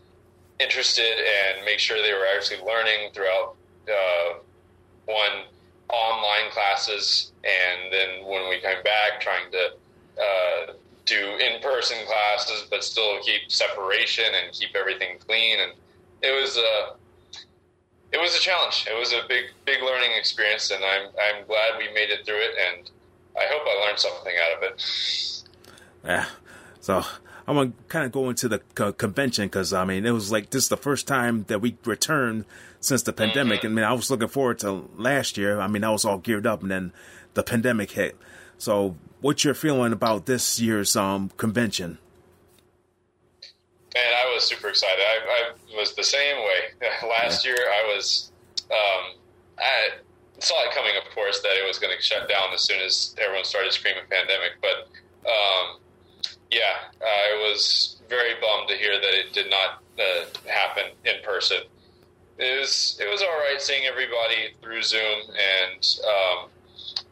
interested 0.61 1.05
and 1.05 1.65
make 1.65 1.79
sure 1.79 2.01
they 2.01 2.12
were 2.12 2.27
actually 2.37 2.61
learning 2.65 3.11
throughout 3.12 3.57
uh, 3.89 4.39
one 5.07 5.45
online 5.89 6.51
classes, 6.51 7.33
and 7.45 7.93
then 7.93 8.25
when 8.27 8.49
we 8.49 8.61
came 8.61 8.83
back, 8.83 9.21
trying 9.21 9.51
to 9.51 9.73
uh, 10.21 10.73
do 11.04 11.37
in-person 11.37 11.99
classes, 12.06 12.66
but 12.71 12.85
still 12.85 13.21
keep 13.23 13.50
separation 13.50 14.25
and 14.25 14.52
keep 14.52 14.75
everything 14.76 15.18
clean. 15.26 15.61
And 15.61 15.73
it 16.23 16.40
was 16.40 16.56
a 16.56 16.94
it 18.12 18.21
was 18.21 18.37
a 18.37 18.38
challenge. 18.38 18.87
It 18.88 18.99
was 18.99 19.12
a 19.12 19.23
big 19.28 19.47
big 19.64 19.82
learning 19.82 20.11
experience, 20.16 20.71
and 20.71 20.85
I'm 20.85 21.09
I'm 21.09 21.47
glad 21.47 21.78
we 21.78 21.92
made 21.92 22.11
it 22.11 22.25
through 22.26 22.40
it, 22.40 22.54
and 22.59 22.90
I 23.37 23.47
hope 23.50 23.62
I 23.66 23.87
learned 23.87 23.99
something 23.99 24.35
out 24.44 24.59
of 24.59 24.62
it. 24.62 25.42
Yeah. 26.04 26.26
So 26.80 27.04
I'm 27.47 27.56
gonna 27.56 27.73
kind 27.88 28.04
of 28.04 28.12
go 28.12 28.28
into 28.28 28.49
the 28.49 28.59
co- 28.75 28.92
convention 28.92 29.47
because 29.47 29.73
I 29.73 29.85
mean 29.85 30.04
it 30.06 30.11
was 30.11 30.30
like 30.30 30.50
this 30.50 30.64
is 30.64 30.68
the 30.68 30.76
first 30.76 31.06
time 31.06 31.44
that 31.49 31.61
we 31.61 31.76
returned 31.85 32.44
since 32.80 33.02
the 33.02 33.12
pandemic. 33.12 33.61
Mm-hmm. 33.61 33.66
I 33.66 33.71
mean 33.71 33.85
I 33.85 33.92
was 33.92 34.11
looking 34.11 34.28
forward 34.28 34.59
to 34.61 34.88
last 34.97 35.38
year. 35.38 35.61
I 35.61 35.66
mean 35.66 35.85
I 35.85 35.90
was 35.90 36.04
all 36.04 36.18
geared 36.18 36.47
up, 36.47 36.62
and 36.62 36.71
then 36.71 36.92
the 37.35 37.42
pandemic 37.42 37.92
hit. 37.92 38.16
So 38.59 38.97
what's 39.23 39.45
your 39.45 39.55
feeling 39.55 39.93
about 39.93 40.26
this 40.26 40.61
year's 40.61 40.95
um, 40.95 41.31
convention? 41.38 41.99
Man, 43.95 44.12
I 44.12 44.35
was 44.35 44.45
super 44.45 44.69
excited. 44.69 45.00
I, 45.00 45.52
I 45.73 45.76
was 45.79 45.95
the 45.95 46.05
same 46.05 46.37
way. 46.37 46.88
Last 47.09 47.45
yeah. 47.45 47.52
year, 47.52 47.61
I 47.61 47.95
was, 47.95 48.33
um, 48.71 49.17
I, 49.59 49.91
saw 50.38 50.61
it 50.64 50.75
coming, 50.75 50.93
of 50.97 51.14
course, 51.14 51.41
that 51.41 51.52
it 51.52 51.67
was 51.67 51.79
going 51.79 51.97
to 51.97 52.02
shut 52.02 52.29
down 52.29 52.52
as 52.52 52.62
soon 52.62 52.81
as 52.81 53.14
everyone 53.19 53.45
started 53.45 53.73
screaming 53.73 54.02
pandemic. 54.11 54.59
But 54.61 54.88
um, 55.29 55.79
yeah, 56.50 56.91
I 57.00 57.49
was 57.49 58.00
very 58.09 58.35
bummed 58.41 58.69
to 58.69 58.76
hear 58.76 59.00
that 59.00 59.14
it 59.14 59.33
did 59.33 59.50
not 59.50 59.83
uh, 59.99 60.25
happen 60.50 60.91
in 61.05 61.23
person. 61.23 61.59
It 62.38 62.59
was 62.59 62.99
it 63.00 63.09
was 63.09 63.23
all 63.23 63.38
right 63.38 63.61
seeing 63.61 63.85
everybody 63.87 64.55
through 64.61 64.83
Zoom, 64.83 65.21
and 65.31 65.87
um, 66.05 66.49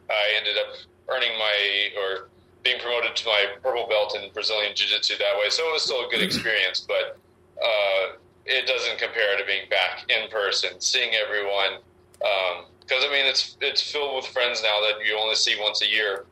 I 0.09 0.35
ended 0.37 0.57
up 0.57 0.75
earning 1.11 1.37
my 1.37 1.89
or 1.97 2.29
being 2.63 2.79
promoted 2.79 3.15
to 3.15 3.25
my 3.25 3.45
purple 3.61 3.87
belt 3.89 4.15
in 4.15 4.31
Brazilian 4.33 4.73
Jiu 4.75 4.87
Jitsu 4.87 5.17
that 5.17 5.37
way. 5.39 5.49
So 5.49 5.67
it 5.67 5.73
was 5.73 5.83
still 5.83 6.05
a 6.05 6.09
good 6.09 6.21
experience, 6.21 6.85
but 6.87 7.17
uh, 7.61 8.15
it 8.45 8.67
doesn't 8.67 8.97
compare 8.99 9.37
to 9.37 9.45
being 9.45 9.69
back 9.69 10.05
in 10.09 10.29
person, 10.29 10.79
seeing 10.79 11.13
everyone. 11.15 11.81
Because 12.19 13.03
um, 13.03 13.09
I 13.09 13.11
mean, 13.11 13.25
it's 13.25 13.57
it's 13.61 13.81
filled 13.81 14.15
with 14.15 14.25
friends 14.27 14.61
now 14.61 14.79
that 14.81 15.05
you 15.05 15.17
only 15.17 15.35
see 15.35 15.55
once 15.59 15.81
a 15.81 15.87
year, 15.87 16.25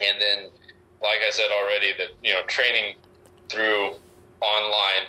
and 0.00 0.20
then, 0.20 0.50
like 1.02 1.20
I 1.26 1.30
said 1.30 1.50
already, 1.52 1.92
that 1.98 2.08
you 2.22 2.32
know, 2.32 2.42
training 2.46 2.96
through 3.48 3.92
online 4.40 5.06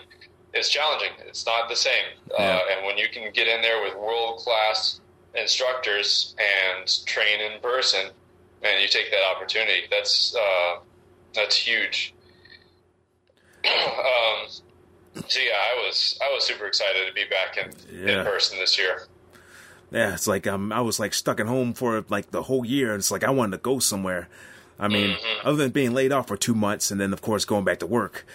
is 0.53 0.69
challenging. 0.69 1.12
It's 1.25 1.45
not 1.45 1.69
the 1.69 1.75
same, 1.75 2.05
uh, 2.31 2.43
yeah. 2.43 2.55
uh, 2.55 2.75
and 2.75 2.85
when 2.85 2.97
you 2.97 3.07
can 3.09 3.31
get 3.31 3.47
in 3.47 3.62
there 3.62 3.81
with 3.81 3.95
world 3.95 4.39
class 4.39 5.00
instructors 5.35 6.35
and 6.38 7.05
train 7.05 7.39
in 7.41 7.59
person, 7.62 8.12
and 8.63 8.82
you 8.82 8.88
take 8.88 9.12
that 9.12 9.24
opportunity. 9.36 9.82
That's 9.89 10.36
uh, 10.36 10.79
that's 11.34 11.55
huge. 11.55 12.13
um, 13.65 14.48
so 15.27 15.39
yeah, 15.39 15.51
I 15.51 15.86
was 15.86 16.17
I 16.22 16.34
was 16.34 16.46
super 16.46 16.65
excited 16.65 17.08
to 17.08 17.13
be 17.13 17.24
back 17.29 17.58
in, 17.58 18.05
yeah. 18.05 18.20
in 18.20 18.25
person 18.25 18.58
this 18.60 18.77
year. 18.77 19.08
Yeah, 19.91 20.13
it's 20.13 20.27
like 20.27 20.48
um, 20.48 20.72
I 20.72 20.82
was 20.82 21.00
like 21.00 21.13
stuck 21.13 21.39
at 21.39 21.46
home 21.46 21.74
for 21.74 22.03
like 22.10 22.32
the 22.32 22.43
whole 22.43 22.65
year. 22.65 22.93
And 22.93 23.00
it's 23.00 23.12
like 23.12 23.24
I 23.24 23.29
wanted 23.29 23.58
to 23.58 23.62
go 23.62 23.79
somewhere. 23.79 24.27
I 24.79 24.88
mean, 24.88 25.12
mm-hmm. 25.12 25.48
other 25.48 25.58
than 25.58 25.72
being 25.72 25.93
laid 25.93 26.12
off 26.12 26.27
for 26.27 26.36
two 26.36 26.55
months 26.55 26.89
and 26.89 27.00
then 27.00 27.13
of 27.13 27.22
course 27.22 27.46
going 27.46 27.63
back 27.63 27.79
to 27.79 27.86
work, 27.86 28.25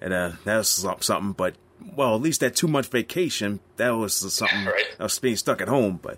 and 0.00 0.12
uh, 0.12 0.32
that 0.44 0.56
was 0.56 0.86
something. 1.00 1.32
But 1.32 1.54
well, 1.94 2.14
at 2.14 2.22
least 2.22 2.40
that 2.40 2.56
two 2.56 2.66
month 2.66 2.90
vacation 2.90 3.60
that 3.76 3.90
was 3.90 4.14
something. 4.14 4.64
right. 4.66 4.86
I 4.98 5.02
was 5.02 5.18
being 5.18 5.36
stuck 5.36 5.60
at 5.60 5.68
home, 5.68 6.00
but 6.02 6.16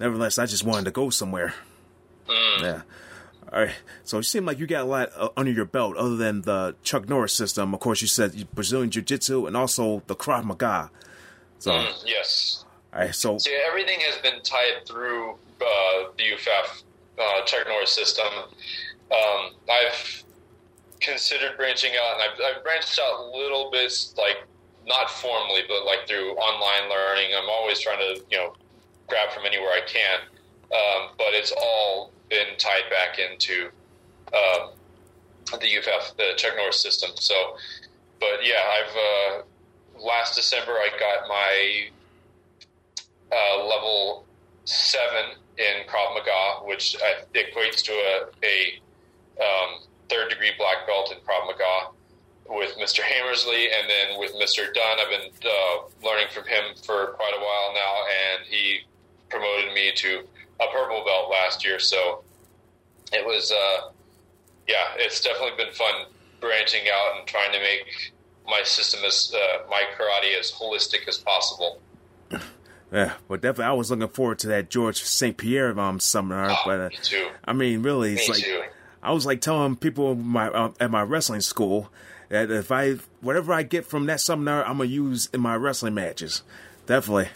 nevertheless, 0.00 0.38
I 0.38 0.46
just 0.46 0.64
wanted 0.64 0.86
to 0.86 0.90
go 0.90 1.08
somewhere. 1.10 1.54
Mm. 2.28 2.62
Yeah. 2.62 2.82
All 3.52 3.60
right. 3.60 3.74
So 4.04 4.18
it 4.18 4.24
seemed 4.24 4.46
like 4.46 4.58
you 4.58 4.66
got 4.66 4.82
a 4.82 4.84
lot 4.84 5.10
uh, 5.16 5.28
under 5.36 5.52
your 5.52 5.64
belt 5.64 5.96
other 5.96 6.16
than 6.16 6.42
the 6.42 6.74
Chuck 6.82 7.08
Norris 7.08 7.32
system. 7.32 7.74
Of 7.74 7.80
course, 7.80 8.02
you 8.02 8.08
said 8.08 8.48
Brazilian 8.54 8.90
Jiu 8.90 9.02
Jitsu 9.02 9.46
and 9.46 9.56
also 9.56 10.02
the 10.06 10.16
Krav 10.16 10.44
Maga. 10.44 10.90
So, 11.58 11.70
mm, 11.72 12.02
yes. 12.04 12.64
All 12.92 13.00
right. 13.00 13.14
So, 13.14 13.38
so 13.38 13.50
everything 13.66 14.00
has 14.00 14.18
been 14.18 14.42
tied 14.42 14.86
through 14.86 15.32
uh, 15.60 16.10
the 16.18 16.34
UFF 16.34 16.82
uh, 17.18 17.44
Chuck 17.44 17.66
Norris 17.68 17.92
system. 17.92 18.26
Um, 19.10 19.50
I've 19.70 20.24
considered 21.00 21.56
branching 21.56 21.92
out, 21.92 22.20
and 22.20 22.22
I've, 22.22 22.56
I've 22.56 22.64
branched 22.64 22.98
out 22.98 23.20
a 23.20 23.36
little 23.36 23.70
bit, 23.70 23.92
like 24.18 24.44
not 24.86 25.10
formally, 25.10 25.62
but 25.68 25.84
like 25.84 26.06
through 26.08 26.32
online 26.32 26.90
learning. 26.90 27.30
I'm 27.36 27.48
always 27.48 27.80
trying 27.80 27.98
to, 27.98 28.22
you 28.30 28.38
know, 28.38 28.54
grab 29.08 29.30
from 29.30 29.46
anywhere 29.46 29.70
I 29.70 29.82
can. 29.86 30.18
Um, 30.72 31.10
but 31.16 31.28
it's 31.30 31.52
all 31.52 32.12
been 32.28 32.56
tied 32.58 32.90
back 32.90 33.18
into 33.18 33.68
um, 34.34 34.70
the 35.60 35.78
UFF, 35.78 36.16
the 36.16 36.32
Chuck 36.36 36.52
Norris 36.56 36.80
system. 36.80 37.10
So, 37.14 37.56
but 38.20 38.44
yeah, 38.44 38.62
I've 38.78 38.96
uh, 38.96 40.04
last 40.04 40.34
December 40.34 40.72
I 40.72 40.88
got 40.98 41.28
my 41.28 41.88
uh, 43.32 43.64
level 43.66 44.24
seven 44.64 45.36
in 45.58 45.86
Krav 45.86 46.14
Maga, 46.14 46.66
which 46.66 46.96
equates 47.34 47.82
to 47.84 47.92
a, 47.92 48.24
a 48.44 49.42
um, 49.42 49.80
third 50.08 50.30
degree 50.30 50.52
black 50.58 50.86
belt 50.86 51.12
in 51.12 51.18
Krav 51.18 51.46
Maga 51.46 51.90
with 52.48 52.76
Mr. 52.78 53.00
Hammersley, 53.00 53.66
and 53.66 53.90
then 53.90 54.18
with 54.18 54.32
Mr. 54.34 54.72
Dunn. 54.72 54.98
I've 55.00 55.10
been 55.10 55.30
uh, 55.44 56.06
learning 56.06 56.28
from 56.32 56.44
him 56.44 56.76
for 56.84 57.08
quite 57.14 57.32
a 57.36 57.40
while 57.40 57.74
now, 57.74 57.94
and 58.22 58.46
he 58.46 58.80
promoted 59.28 59.72
me 59.74 59.92
to 59.96 60.22
a 60.60 60.64
purple 60.72 61.04
belt 61.04 61.30
last 61.30 61.64
year, 61.64 61.78
so 61.78 62.22
it 63.12 63.24
was 63.24 63.52
uh, 63.52 63.90
yeah, 64.66 64.74
it's 64.96 65.20
definitely 65.20 65.56
been 65.64 65.72
fun 65.74 66.06
branching 66.40 66.82
out 66.92 67.18
and 67.18 67.26
trying 67.26 67.52
to 67.52 67.60
make 67.60 68.12
my 68.48 68.62
system 68.64 69.00
as 69.04 69.32
uh, 69.34 69.68
my 69.68 69.82
karate 69.98 70.38
as 70.38 70.52
holistic 70.52 71.08
as 71.08 71.18
possible. 71.18 71.80
Yeah, 72.92 73.14
but 73.26 73.40
definitely, 73.40 73.64
I 73.64 73.72
was 73.72 73.90
looking 73.90 74.06
forward 74.06 74.38
to 74.38 74.46
that 74.46 74.70
George 74.70 75.02
St. 75.02 75.36
Pierre 75.36 75.76
um, 75.78 75.98
seminar. 75.98 76.50
Oh, 76.50 76.56
but 76.64 76.80
uh, 76.80 76.88
me 76.88 76.96
too. 77.02 77.28
I 77.44 77.52
mean, 77.52 77.82
really, 77.82 78.14
it's 78.14 78.28
me 78.28 78.34
like 78.34 78.44
too. 78.44 78.62
I 79.02 79.12
was 79.12 79.26
like 79.26 79.40
telling 79.40 79.74
people 79.74 80.14
my 80.14 80.48
uh, 80.48 80.72
at 80.78 80.92
my 80.92 81.02
wrestling 81.02 81.40
school 81.40 81.90
that 82.28 82.50
if 82.50 82.70
I 82.70 82.92
whatever 83.20 83.52
I 83.52 83.64
get 83.64 83.86
from 83.86 84.06
that 84.06 84.20
seminar, 84.20 84.64
I'm 84.64 84.78
gonna 84.78 84.88
use 84.88 85.28
in 85.32 85.40
my 85.40 85.56
wrestling 85.56 85.94
matches. 85.94 86.42
Definitely. 86.86 87.28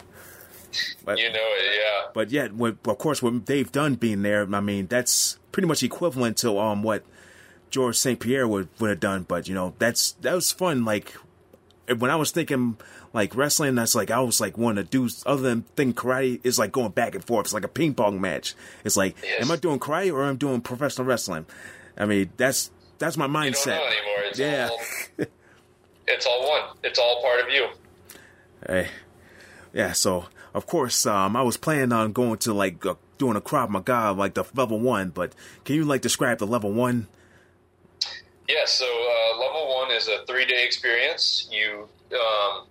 But, 1.05 1.19
you 1.19 1.33
know 1.33 1.39
it, 1.39 1.81
yeah. 1.81 2.11
But 2.13 2.31
yet, 2.31 2.53
of 2.53 2.99
course, 2.99 3.23
what 3.23 3.47
they've 3.47 3.71
done 3.71 3.95
being 3.95 4.23
there, 4.23 4.47
I 4.53 4.61
mean, 4.61 4.87
that's 4.87 5.39
pretty 5.53 5.67
much 5.67 5.83
equivalent 5.83 6.37
to 6.39 6.59
um 6.59 6.83
what 6.83 7.05
George 7.71 7.97
St. 7.97 8.19
Pierre 8.19 8.47
would 8.47 8.69
would 8.79 8.91
have 8.91 9.01
done. 9.01 9.25
But 9.25 9.49
you 9.49 9.55
know, 9.55 9.75
that's 9.79 10.13
that 10.13 10.35
was 10.35 10.53
fun. 10.53 10.85
Like 10.85 11.15
when 11.99 12.11
I 12.11 12.17
was 12.17 12.31
thinking 12.31 12.77
like 13.13 13.35
wrestling, 13.35 13.75
that's 13.75 13.95
like 13.95 14.11
I 14.11 14.21
was 14.21 14.41
like 14.41 14.57
wanting 14.57 14.85
to 14.85 14.91
do 14.91 15.09
other 15.27 15.43
than 15.43 15.63
think 15.77 15.97
karate 15.97 16.41
is 16.45 16.59
like 16.59 16.73
going 16.73 16.93
back 16.93 17.15
and 17.15 17.25
forth. 17.25 17.47
It's 17.47 17.55
like 17.55 17.65
a 17.65 17.69
ping 17.69 17.95
pong 17.95 18.21
match. 18.21 18.55
It's 18.85 18.97
like, 18.97 19.17
yes. 19.23 19.43
am 19.43 19.51
I 19.51 19.57
doing 19.57 19.79
karate 19.79 20.13
or 20.13 20.25
am 20.25 20.35
I 20.35 20.37
doing 20.37 20.61
professional 20.61 21.07
wrestling? 21.07 21.47
I 21.97 22.07
mean, 22.07 22.31
that's 22.37 22.71
that's 22.99 23.17
my 23.17 23.27
mindset. 23.27 23.67
You 23.67 23.73
don't 23.73 23.79
know 23.79 23.87
anymore. 23.87 24.25
It's 24.29 24.39
yeah. 24.39 24.69
All, 24.71 24.81
it's 26.07 26.27
all 26.27 26.49
one. 26.49 26.77
It's 26.85 26.99
all 26.99 27.23
part 27.23 27.41
of 27.41 27.51
you. 27.51 27.69
Hey, 28.67 28.89
yeah. 29.73 29.93
So 29.93 30.27
of 30.55 30.67
course, 30.67 31.07
um, 31.07 31.37
I 31.37 31.43
was 31.43 31.57
planning 31.57 31.93
on 31.93 32.13
going 32.13 32.39
to 32.39 32.53
like 32.53 32.85
uh, 32.85 32.95
doing 33.19 33.37
a 33.37 33.41
Krav 33.41 33.69
Maga, 33.69 34.13
like 34.13 34.35
the 34.35 34.45
level 34.55 34.81
one. 34.81 35.11
But 35.11 35.33
can 35.65 35.77
you 35.77 35.85
like 35.85 36.01
describe 36.01 36.39
the 36.39 36.47
level 36.47 36.73
one? 36.73 37.07
Yeah. 38.49 38.65
So 38.67 38.87
uh, 38.87 39.39
level 39.39 39.75
one 39.77 39.93
is 39.93 40.09
a 40.09 40.25
three 40.27 40.45
day 40.45 40.65
experience. 40.65 41.49
You 41.53 41.89
um, 42.13 42.67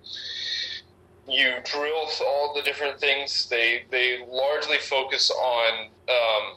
you 1.28 1.54
drill 1.64 2.10
all 2.26 2.54
the 2.54 2.62
different 2.64 3.00
things. 3.00 3.48
They 3.48 3.84
they 3.90 4.26
largely 4.28 4.78
focus 4.78 5.32
on. 5.32 5.88
Um, 6.10 6.56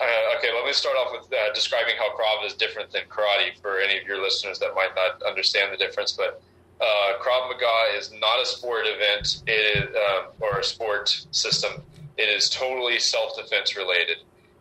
uh, 0.00 0.36
okay, 0.38 0.48
let 0.52 0.64
me 0.64 0.72
start 0.72 0.96
off 0.96 1.12
with 1.12 1.32
uh, 1.32 1.52
describing 1.54 1.94
how 1.98 2.08
Krav 2.16 2.46
is 2.46 2.54
different 2.54 2.90
than 2.90 3.02
karate 3.08 3.60
for 3.60 3.78
any 3.78 3.98
of 3.98 4.06
your 4.06 4.22
listeners 4.22 4.58
that 4.58 4.74
might 4.74 4.90
not 4.96 5.22
understand 5.22 5.72
the 5.72 5.76
difference. 5.76 6.12
But 6.12 6.42
uh, 6.82 7.18
Krav 7.20 7.48
Maga 7.48 7.96
is 7.96 8.12
not 8.20 8.42
a 8.42 8.46
sport 8.46 8.84
event 8.86 9.42
it 9.46 9.88
is, 9.88 9.94
uh, 9.94 10.22
or 10.40 10.58
a 10.58 10.64
sport 10.64 11.26
system. 11.30 11.80
It 12.18 12.28
is 12.28 12.50
totally 12.50 12.98
self 12.98 13.36
defense 13.36 13.76
related. 13.76 14.18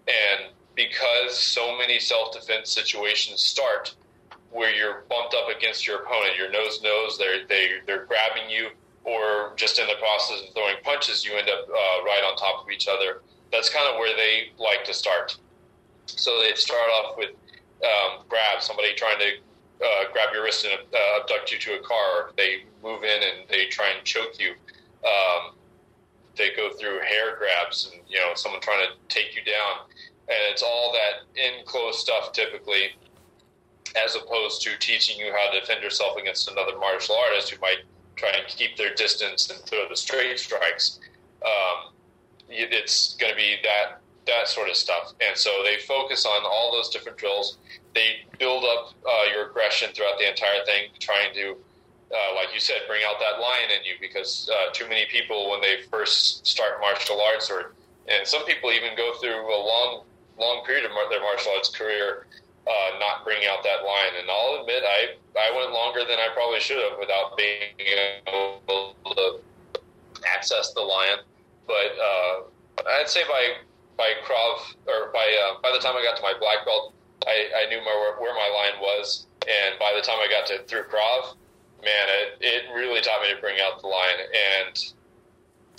And 0.07 0.51
because 0.75 1.37
so 1.37 1.77
many 1.77 1.99
self 1.99 2.33
defense 2.33 2.69
situations 2.69 3.41
start 3.41 3.95
where 4.51 4.73
you're 4.73 5.03
bumped 5.09 5.33
up 5.33 5.49
against 5.55 5.87
your 5.87 6.03
opponent, 6.03 6.37
your 6.37 6.51
nose 6.51 6.81
knows 6.83 7.17
they're, 7.17 7.47
they, 7.47 7.79
they're 7.87 8.05
grabbing 8.05 8.49
you, 8.49 8.69
or 9.03 9.53
just 9.55 9.79
in 9.79 9.87
the 9.87 9.95
process 9.99 10.47
of 10.47 10.53
throwing 10.53 10.75
punches, 10.83 11.25
you 11.25 11.33
end 11.37 11.49
up 11.49 11.67
uh, 11.67 12.03
right 12.03 12.21
on 12.29 12.35
top 12.35 12.63
of 12.63 12.69
each 12.69 12.87
other. 12.87 13.21
That's 13.51 13.69
kind 13.69 13.87
of 13.91 13.97
where 13.97 14.15
they 14.15 14.51
like 14.59 14.83
to 14.85 14.93
start. 14.93 15.37
So 16.05 16.39
they 16.41 16.53
start 16.55 16.89
off 16.99 17.17
with 17.17 17.31
um, 17.83 18.23
grab, 18.29 18.61
somebody 18.61 18.93
trying 18.93 19.19
to 19.19 19.31
uh, 19.83 20.11
grab 20.11 20.33
your 20.33 20.43
wrist 20.43 20.65
and 20.65 20.79
uh, 20.93 21.21
abduct 21.21 21.51
you 21.51 21.57
to 21.59 21.79
a 21.79 21.83
car. 21.83 22.31
They 22.37 22.63
move 22.83 23.03
in 23.03 23.21
and 23.23 23.47
they 23.49 23.65
try 23.65 23.91
and 23.95 24.05
choke 24.05 24.39
you. 24.39 24.51
Um, 25.07 25.55
they 26.37 26.49
go 26.55 26.71
through 26.73 26.99
hair 26.99 27.37
grabs 27.37 27.91
and 27.91 28.01
you 28.07 28.19
know 28.19 28.31
someone 28.35 28.61
trying 28.61 28.85
to 28.87 28.93
take 29.13 29.35
you 29.35 29.43
down, 29.43 29.85
and 30.27 30.37
it's 30.51 30.63
all 30.63 30.93
that 30.93 31.41
in 31.41 31.65
close 31.65 31.99
stuff 31.99 32.31
typically, 32.31 32.91
as 34.01 34.15
opposed 34.15 34.61
to 34.63 34.77
teaching 34.79 35.19
you 35.19 35.33
how 35.33 35.51
to 35.51 35.59
defend 35.59 35.83
yourself 35.83 36.17
against 36.17 36.49
another 36.49 36.77
martial 36.79 37.15
artist 37.27 37.49
who 37.49 37.59
might 37.59 37.79
try 38.15 38.29
and 38.29 38.47
keep 38.47 38.77
their 38.77 38.93
distance 38.93 39.49
and 39.49 39.59
throw 39.61 39.87
the 39.89 39.95
straight 39.95 40.39
strikes. 40.39 40.99
Um, 41.43 41.93
it's 42.49 43.15
going 43.15 43.31
to 43.31 43.37
be 43.37 43.55
that 43.63 44.00
that 44.27 44.47
sort 44.47 44.69
of 44.69 44.75
stuff, 44.75 45.13
and 45.19 45.37
so 45.37 45.49
they 45.63 45.77
focus 45.77 46.25
on 46.25 46.43
all 46.45 46.71
those 46.71 46.89
different 46.89 47.17
drills 47.17 47.57
they 47.93 48.23
build 48.39 48.63
up 48.63 48.93
uh, 49.05 49.31
your 49.33 49.49
aggression 49.49 49.89
throughout 49.93 50.17
the 50.19 50.29
entire 50.29 50.63
thing, 50.65 50.89
trying 50.99 51.33
to, 51.33 51.57
uh, 52.11 52.35
like 52.35 52.53
you 52.53 52.59
said, 52.59 52.81
bring 52.87 53.01
out 53.05 53.19
that 53.19 53.41
lion 53.41 53.69
in 53.71 53.83
you. 53.85 53.95
Because 53.99 54.49
uh, 54.51 54.71
too 54.71 54.87
many 54.87 55.05
people, 55.09 55.49
when 55.49 55.61
they 55.61 55.81
first 55.89 56.45
start 56.45 56.79
martial 56.79 57.21
arts, 57.21 57.49
or 57.49 57.73
and 58.07 58.25
some 58.25 58.45
people 58.45 58.71
even 58.71 58.95
go 58.95 59.13
through 59.19 59.43
a 59.43 59.59
long, 59.59 60.03
long 60.39 60.63
period 60.65 60.85
of 60.85 60.91
their 61.09 61.21
martial 61.21 61.51
arts 61.55 61.69
career, 61.69 62.27
uh, 62.67 62.99
not 62.99 63.23
bringing 63.23 63.47
out 63.47 63.63
that 63.63 63.83
lion. 63.85 64.13
And 64.19 64.29
I'll 64.29 64.61
admit, 64.61 64.83
I 64.85 65.15
I 65.37 65.55
went 65.55 65.71
longer 65.71 66.01
than 66.01 66.19
I 66.19 66.27
probably 66.33 66.59
should 66.59 66.79
have 66.79 66.97
without 66.99 67.37
being 67.37 67.75
able 68.27 68.95
to 69.15 69.39
access 70.27 70.73
the 70.73 70.81
lion. 70.81 71.19
But 71.67 71.91
uh, 71.99 72.89
I'd 72.99 73.09
say 73.09 73.23
by 73.23 73.55
by 74.01 74.17
Krav 74.25 74.73
or 74.89 75.13
by 75.13 75.21
uh, 75.21 75.61
by 75.61 75.69
the 75.71 75.77
time 75.77 75.93
I 75.93 76.01
got 76.01 76.17
to 76.17 76.23
my 76.23 76.33
black 76.39 76.65
belt, 76.65 76.93
I, 77.27 77.53
I 77.53 77.69
knew 77.69 77.77
my, 77.85 78.15
where 78.17 78.33
my 78.33 78.49
line 78.49 78.81
was, 78.81 79.27
and 79.45 79.77
by 79.77 79.93
the 79.93 80.01
time 80.01 80.17
I 80.17 80.27
got 80.27 80.47
to 80.47 80.63
through 80.65 80.89
Krav, 80.89 81.37
man, 81.85 82.05
it, 82.09 82.41
it 82.41 82.63
really 82.73 82.99
taught 83.01 83.21
me 83.21 83.31
to 83.33 83.39
bring 83.39 83.59
out 83.61 83.79
the 83.79 83.87
line, 83.87 84.17
and, 84.57 84.93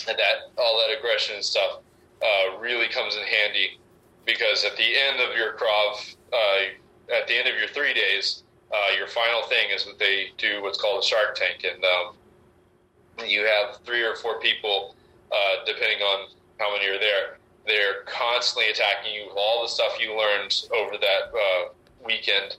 that 0.07 0.51
all 0.59 0.83
that 0.83 0.99
aggression 0.99 1.37
and 1.37 1.45
stuff 1.45 1.79
uh, 2.23 2.59
really 2.59 2.89
comes 2.89 3.15
in 3.15 3.23
handy 3.23 3.79
because 4.27 4.65
at 4.65 4.77
the 4.77 4.99
end 4.99 5.21
of 5.21 5.37
your 5.37 5.53
Krav, 5.53 6.17
uh, 6.33 7.15
at 7.15 7.29
the 7.29 7.39
end 7.39 7.49
of 7.49 7.57
your 7.57 7.69
three 7.69 7.95
days, 7.95 8.43
uh, 8.75 8.97
your 8.97 9.07
final 9.07 9.43
thing 9.43 9.71
is 9.73 9.85
that 9.85 10.01
they 10.01 10.33
do 10.39 10.61
what's 10.61 10.81
called 10.81 11.05
a 11.05 11.07
shark 11.07 11.37
tank, 11.37 11.65
and 11.65 11.85
um, 11.85 13.29
you 13.29 13.47
have 13.47 13.79
three 13.85 14.03
or 14.03 14.17
four 14.17 14.41
people, 14.41 14.97
uh, 15.31 15.65
depending 15.67 15.99
on 15.99 16.29
how 16.59 16.73
many 16.73 16.89
are 16.89 16.99
there. 16.99 17.39
They're 17.67 18.03
constantly 18.07 18.71
attacking 18.71 19.15
you 19.15 19.27
with 19.29 19.37
all 19.37 19.63
the 19.63 19.69
stuff 19.69 19.99
you 20.01 20.17
learned 20.17 20.67
over 20.75 20.99
that 20.99 21.33
uh, 21.33 21.73
weekend, 22.05 22.57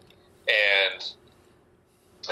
and 0.48 1.12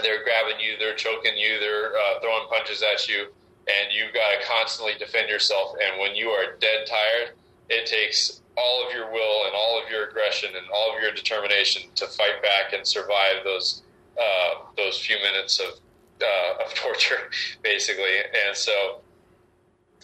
they're 0.01 0.23
grabbing 0.23 0.59
you, 0.59 0.77
they're 0.79 0.95
choking 0.95 1.37
you, 1.37 1.59
they're 1.59 1.93
uh, 1.97 2.19
throwing 2.21 2.47
punches 2.47 2.81
at 2.81 3.07
you, 3.09 3.27
and 3.67 3.91
you've 3.91 4.13
got 4.13 4.31
to 4.31 4.47
constantly 4.47 4.93
defend 4.97 5.29
yourself. 5.29 5.75
And 5.83 5.99
when 5.99 6.15
you 6.15 6.29
are 6.29 6.55
dead 6.59 6.87
tired, 6.87 7.35
it 7.69 7.85
takes 7.85 8.41
all 8.57 8.85
of 8.85 8.93
your 8.93 9.11
will 9.11 9.45
and 9.45 9.55
all 9.55 9.81
of 9.81 9.89
your 9.89 10.07
aggression 10.07 10.49
and 10.55 10.65
all 10.73 10.95
of 10.95 11.01
your 11.01 11.11
determination 11.11 11.83
to 11.95 12.07
fight 12.07 12.41
back 12.41 12.73
and 12.73 12.85
survive 12.85 13.43
those 13.43 13.83
uh, 14.19 14.65
those 14.77 14.99
few 14.99 15.15
minutes 15.17 15.59
of 15.59 15.79
uh, 16.21 16.63
of 16.65 16.73
torture, 16.73 17.29
basically. 17.63 18.17
And 18.47 18.55
so, 18.55 19.01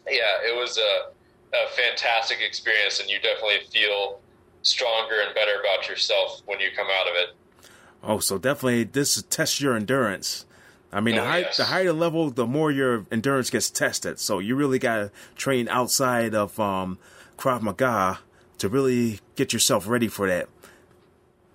yeah, 0.10 0.41
it 0.45 0.56
was 0.56 0.77
a, 0.77 1.12
a 1.53 1.69
fantastic 1.75 2.39
experience, 2.41 2.99
and 2.99 3.10
you 3.10 3.19
definitely 3.19 3.67
feel 3.71 4.19
stronger 4.62 5.21
and 5.25 5.33
better 5.33 5.60
about 5.60 5.88
yourself 5.88 6.41
when 6.45 6.60
you 6.60 6.67
come 6.75 6.88
out 6.99 7.07
of 7.07 7.15
it. 7.15 7.69
Oh, 8.03 8.19
so 8.19 8.38
definitely 8.38 8.83
this 8.83 9.21
tests 9.23 9.60
your 9.62 9.75
endurance. 9.75 10.45
I 10.91 11.01
mean, 11.01 11.15
oh, 11.15 11.21
the, 11.21 11.27
high, 11.27 11.39
yes. 11.39 11.57
the 11.57 11.65
higher 11.65 11.86
the 11.86 11.93
level, 11.93 12.29
the 12.29 12.47
more 12.47 12.71
your 12.71 13.05
endurance 13.12 13.49
gets 13.49 13.69
tested. 13.69 14.19
So 14.19 14.39
you 14.39 14.55
really 14.55 14.79
got 14.79 14.95
to 14.95 15.12
train 15.36 15.67
outside 15.67 16.33
of 16.33 16.60
um, 16.60 16.97
Krav 17.38 17.62
Maga 17.62 18.19
to 18.60 18.69
really 18.69 19.19
get 19.36 19.53
yourself 19.53 19.88
ready 19.88 20.07
for 20.07 20.27
that. 20.27 20.47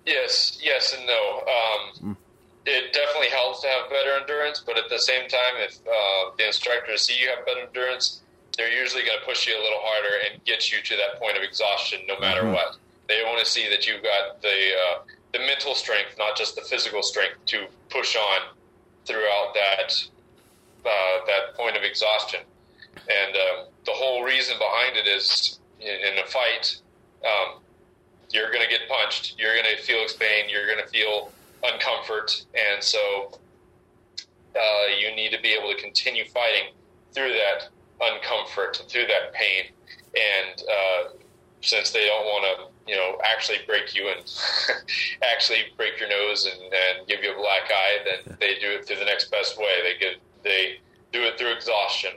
Yes, 0.06 0.58
yes, 0.62 0.94
and 0.96 1.06
no. 1.06 1.38
Um, 1.40 2.10
mm. 2.10 2.16
It 2.66 2.92
definitely 2.92 3.30
helps 3.30 3.62
to 3.62 3.68
have 3.68 3.90
better 3.90 4.12
endurance, 4.20 4.62
but 4.64 4.76
at 4.76 4.88
the 4.88 4.98
same 4.98 5.28
time, 5.28 5.54
if 5.58 5.78
uh, 5.86 6.30
the 6.36 6.46
instructors 6.46 7.02
see 7.02 7.18
you 7.20 7.28
have 7.28 7.44
better 7.44 7.66
endurance, 7.66 8.22
they're 8.56 8.70
usually 8.72 9.04
going 9.04 9.18
to 9.18 9.24
push 9.24 9.46
you 9.46 9.54
a 9.54 9.62
little 9.62 9.80
harder 9.80 10.16
and 10.26 10.44
get 10.44 10.70
you 10.70 10.82
to 10.82 10.96
that 10.96 11.20
point 11.20 11.36
of 11.36 11.42
exhaustion, 11.42 12.00
no 12.06 12.18
matter 12.18 12.42
mm-hmm. 12.42 12.52
what. 12.52 12.76
They 13.08 13.22
want 13.24 13.44
to 13.44 13.50
see 13.50 13.68
that 13.68 13.86
you've 13.86 14.02
got 14.02 14.40
the 14.42 14.48
uh, 14.48 14.98
the 15.32 15.40
mental 15.40 15.74
strength, 15.74 16.16
not 16.18 16.36
just 16.36 16.54
the 16.54 16.62
physical 16.62 17.02
strength, 17.02 17.44
to 17.46 17.66
push 17.90 18.16
on 18.16 18.48
throughout 19.06 19.54
that 19.54 19.94
uh, 20.84 21.26
that 21.26 21.56
point 21.56 21.76
of 21.76 21.82
exhaustion. 21.82 22.40
And 22.96 23.36
uh, 23.36 23.64
the 23.84 23.92
whole 23.92 24.22
reason 24.22 24.56
behind 24.58 24.96
it 24.96 25.06
is 25.06 25.58
in, 25.80 25.88
in 25.88 26.18
a 26.18 26.26
fight, 26.26 26.76
um, 27.24 27.60
you're 28.30 28.50
going 28.52 28.62
to 28.62 28.68
get 28.68 28.88
punched, 28.88 29.34
you're 29.38 29.54
going 29.54 29.76
to 29.76 29.82
feel 29.82 30.04
pain, 30.18 30.48
you're 30.48 30.66
going 30.66 30.82
to 30.82 30.88
feel 30.90 31.32
uncomfort, 31.64 32.44
and 32.54 32.82
so 32.82 33.38
uh, 34.56 34.86
you 34.98 35.14
need 35.14 35.32
to 35.32 35.40
be 35.40 35.48
able 35.48 35.72
to 35.74 35.80
continue 35.80 36.24
fighting 36.26 36.72
through 37.12 37.32
that 37.32 37.68
uncomfort, 38.00 38.88
through 38.88 39.06
that 39.06 39.32
pain, 39.32 39.64
and 40.14 40.62
uh, 40.62 41.08
since 41.60 41.90
they 41.90 42.06
don't 42.06 42.24
want 42.24 42.44
to 42.44 42.72
you 42.86 42.96
know, 42.96 43.18
actually 43.24 43.58
break 43.66 43.94
you 43.94 44.08
and 44.08 44.18
actually 45.32 45.64
break 45.76 45.98
your 46.00 46.08
nose 46.08 46.46
and, 46.46 46.60
and 46.62 47.06
give 47.06 47.22
you 47.22 47.32
a 47.32 47.36
black 47.36 47.70
eye, 47.70 47.98
then 48.04 48.36
they 48.40 48.58
do 48.60 48.72
it 48.72 48.86
through 48.86 48.96
the 48.96 49.04
next 49.04 49.30
best 49.30 49.58
way. 49.58 49.72
They 49.82 49.98
get 49.98 50.16
they 50.42 50.78
do 51.12 51.22
it 51.22 51.38
through 51.38 51.52
exhaustion. 51.52 52.12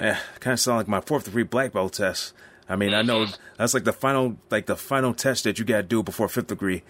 Yeah, 0.00 0.18
kind 0.40 0.52
of 0.52 0.60
sound 0.60 0.78
like 0.78 0.88
my 0.88 1.00
fourth 1.00 1.24
degree 1.24 1.44
black 1.44 1.72
belt 1.72 1.94
test. 1.94 2.34
I 2.68 2.76
mean, 2.76 2.90
mm-hmm. 2.90 2.98
I 2.98 3.02
know 3.02 3.24
mm-hmm. 3.26 3.40
that's 3.56 3.74
like 3.74 3.84
the 3.84 3.92
final, 3.92 4.36
like 4.50 4.66
the 4.66 4.76
final 4.76 5.14
test 5.14 5.44
that 5.44 5.58
you 5.58 5.64
got 5.64 5.76
to 5.76 5.82
do 5.84 6.02
before 6.02 6.28
fifth 6.28 6.48
degree. 6.48 6.82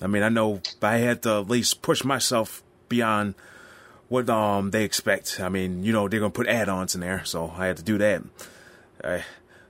I 0.00 0.06
mean, 0.06 0.22
I 0.22 0.28
know 0.28 0.60
I 0.80 0.98
had 0.98 1.22
to 1.22 1.40
at 1.40 1.48
least 1.48 1.82
push 1.82 2.04
myself 2.04 2.62
beyond 2.88 3.34
what 4.08 4.28
um 4.30 4.70
they 4.70 4.84
expect. 4.84 5.40
I 5.40 5.48
mean, 5.48 5.84
you 5.84 5.92
know, 5.92 6.08
they're 6.08 6.20
gonna 6.20 6.30
put 6.30 6.46
add-ons 6.46 6.94
in 6.94 7.00
there, 7.00 7.24
so 7.24 7.52
I 7.56 7.66
had 7.66 7.76
to 7.78 7.82
do 7.82 7.98
that. 7.98 8.22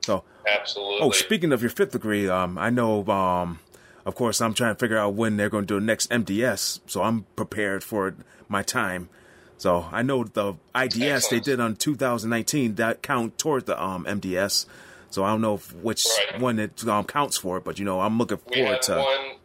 so 0.00 0.24
Absolutely. 0.46 0.98
Oh, 1.00 1.10
speaking 1.10 1.52
of 1.52 1.62
your 1.62 1.70
fifth 1.70 1.92
degree, 1.92 2.28
um, 2.28 2.58
I 2.58 2.70
know, 2.70 3.06
um, 3.06 3.58
of 4.04 4.14
course, 4.14 4.40
I'm 4.40 4.54
trying 4.54 4.74
to 4.74 4.78
figure 4.78 4.98
out 4.98 5.14
when 5.14 5.36
they're 5.36 5.48
going 5.48 5.64
to 5.64 5.74
do 5.74 5.80
the 5.80 5.86
next 5.86 6.10
MDS, 6.10 6.80
so 6.86 7.02
I'm 7.02 7.24
prepared 7.36 7.82
for 7.82 8.14
my 8.48 8.62
time. 8.62 9.08
So 9.56 9.88
I 9.90 10.02
know 10.02 10.24
the 10.24 10.54
IDS 10.74 11.00
Excellent. 11.00 11.30
they 11.30 11.40
did 11.40 11.60
on 11.60 11.76
2019 11.76 12.74
that 12.74 13.02
count 13.02 13.38
toward 13.38 13.66
the 13.66 13.82
um, 13.82 14.04
MDS. 14.04 14.66
So 15.10 15.22
I 15.24 15.30
don't 15.30 15.40
know 15.40 15.58
which 15.80 16.04
right. 16.32 16.40
one 16.40 16.58
it 16.58 16.86
um, 16.86 17.04
counts 17.04 17.36
for, 17.36 17.60
but 17.60 17.78
you 17.78 17.84
know 17.84 18.00
I'm 18.00 18.18
looking 18.18 18.40
we 18.50 18.56
forward 18.56 18.82
to. 18.82 18.96
One, 18.96 19.36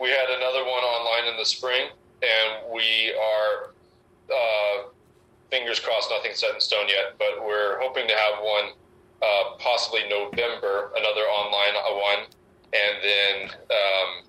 we 0.00 0.08
had 0.08 0.28
another 0.30 0.64
one 0.64 0.82
online 0.82 1.32
in 1.32 1.38
the 1.38 1.44
spring, 1.44 1.88
and 2.22 2.72
we 2.72 3.12
are 3.12 3.71
uh, 4.32 4.88
fingers 5.50 5.78
crossed, 5.80 6.10
nothing 6.10 6.32
set 6.34 6.54
in 6.54 6.60
stone 6.60 6.88
yet, 6.88 7.14
but 7.18 7.44
we're 7.44 7.80
hoping 7.80 8.06
to 8.08 8.14
have 8.14 8.42
one 8.42 8.72
uh, 9.22 9.56
possibly 9.58 10.00
November, 10.08 10.90
another 10.96 11.22
online 11.22 11.74
one, 11.96 12.26
and 12.72 12.96
then 13.02 13.50
um, 13.70 14.24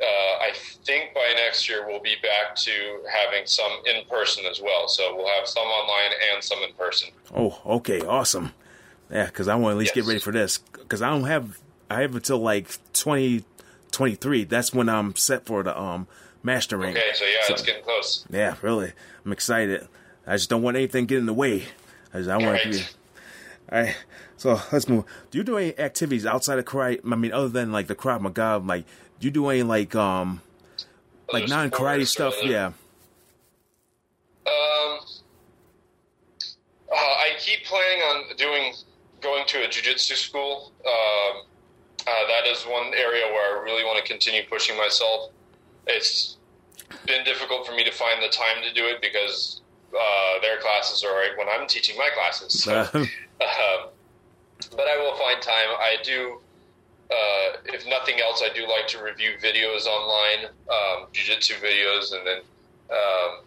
uh, 0.00 0.04
I 0.04 0.52
think 0.84 1.14
by 1.14 1.32
next 1.34 1.68
year 1.68 1.86
we'll 1.86 2.00
be 2.00 2.16
back 2.22 2.54
to 2.56 3.00
having 3.10 3.46
some 3.46 3.72
in 3.86 4.04
person 4.08 4.44
as 4.46 4.60
well. 4.60 4.86
So 4.88 5.16
we'll 5.16 5.28
have 5.28 5.48
some 5.48 5.66
online 5.66 6.12
and 6.32 6.44
some 6.44 6.58
in 6.62 6.72
person. 6.74 7.08
Oh, 7.34 7.60
okay, 7.78 8.00
awesome. 8.02 8.52
Yeah, 9.10 9.26
because 9.26 9.48
I 9.48 9.54
want 9.54 9.72
to 9.72 9.76
at 9.76 9.78
least 9.78 9.96
yes. 9.96 10.04
get 10.04 10.08
ready 10.08 10.20
for 10.20 10.32
this 10.32 10.58
because 10.58 11.02
I 11.02 11.10
don't 11.10 11.24
have 11.24 11.58
I 11.90 12.02
have 12.02 12.14
until 12.14 12.38
like 12.38 12.68
twenty 12.92 13.44
twenty 13.90 14.14
three. 14.14 14.44
That's 14.44 14.72
when 14.72 14.88
I'm 14.88 15.16
set 15.16 15.46
for 15.46 15.62
the 15.62 15.78
um 15.78 16.06
master 16.42 16.76
ring. 16.76 16.96
Okay, 16.96 17.10
so 17.14 17.24
yeah, 17.24 17.36
so, 17.46 17.54
it's 17.54 17.62
getting 17.62 17.82
close. 17.82 18.24
Yeah, 18.30 18.56
really, 18.62 18.92
I'm 19.24 19.32
excited. 19.32 19.86
I 20.26 20.36
just 20.36 20.50
don't 20.50 20.62
want 20.62 20.76
anything 20.76 21.06
get 21.06 21.18
in 21.18 21.26
the 21.26 21.34
way. 21.34 21.64
I, 22.12 22.18
just, 22.18 22.30
I 22.30 22.36
want 22.36 22.52
right. 22.52 22.62
to 22.62 22.70
be 22.70 22.84
all 23.70 23.82
right, 23.82 23.96
so 24.38 24.60
let's 24.72 24.88
move. 24.88 25.04
Do 25.30 25.38
you 25.38 25.44
do 25.44 25.58
any 25.58 25.78
activities 25.78 26.24
outside 26.24 26.58
of 26.58 26.64
karate? 26.64 27.00
I 27.04 27.16
mean, 27.16 27.32
other 27.32 27.48
than 27.48 27.70
like 27.70 27.86
the 27.86 27.94
Krav 27.94 28.22
Maga, 28.22 28.62
like 28.64 28.86
do 29.20 29.26
you 29.26 29.30
do 29.30 29.48
any 29.48 29.62
like 29.62 29.94
um 29.94 30.40
like 31.32 31.48
non 31.48 31.70
karate 31.70 32.06
stuff? 32.06 32.34
Yeah. 32.42 32.72
Um, 34.46 35.00
uh, 36.90 36.94
I 36.94 37.32
keep 37.38 37.64
planning 37.64 38.02
on 38.02 38.36
doing 38.36 38.74
going 39.20 39.44
to 39.48 39.64
a 39.64 39.68
jujitsu 39.68 40.14
school. 40.14 40.72
Um, 40.86 41.42
uh, 42.06 42.26
that 42.28 42.46
is 42.46 42.64
one 42.64 42.94
area 42.94 43.26
where 43.26 43.58
I 43.58 43.62
really 43.62 43.84
want 43.84 43.98
to 43.98 44.10
continue 44.10 44.42
pushing 44.48 44.76
myself. 44.78 45.32
It's 45.88 46.36
been 47.06 47.24
difficult 47.24 47.66
for 47.66 47.72
me 47.72 47.84
to 47.84 47.92
find 47.92 48.22
the 48.22 48.28
time 48.28 48.62
to 48.62 48.72
do 48.72 48.86
it 48.86 49.00
because 49.00 49.62
uh, 49.94 50.40
their 50.42 50.58
classes 50.58 51.04
are 51.04 51.12
right 51.12 51.32
when 51.36 51.48
I'm 51.48 51.66
teaching 51.66 51.96
my 51.96 52.10
classes. 52.14 52.62
So, 52.62 52.80
um, 52.94 53.88
but 54.76 54.86
I 54.86 54.98
will 54.98 55.16
find 55.16 55.40
time. 55.40 55.68
I 55.78 55.96
do, 56.02 56.40
uh, 57.10 57.56
if 57.66 57.86
nothing 57.88 58.20
else, 58.20 58.42
I 58.44 58.52
do 58.54 58.68
like 58.68 58.86
to 58.88 59.02
review 59.02 59.32
videos 59.42 59.86
online, 59.86 60.50
um, 60.70 61.06
jiu-jitsu 61.12 61.54
videos, 61.54 62.12
and 62.12 62.26
then 62.26 62.38
um, 62.90 63.44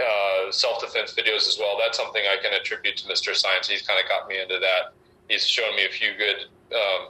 uh, 0.00 0.50
self-defense 0.50 1.14
videos 1.14 1.46
as 1.48 1.56
well. 1.58 1.78
That's 1.78 1.96
something 1.96 2.22
I 2.30 2.42
can 2.42 2.52
attribute 2.52 2.96
to 2.98 3.08
Mr. 3.08 3.34
Science. 3.34 3.68
He's 3.68 3.82
kind 3.82 4.00
of 4.02 4.08
got 4.08 4.28
me 4.28 4.40
into 4.40 4.58
that. 4.58 4.92
He's 5.28 5.46
shown 5.46 5.74
me 5.76 5.86
a 5.86 5.88
few 5.88 6.10
good 6.16 6.46
um, 6.74 7.08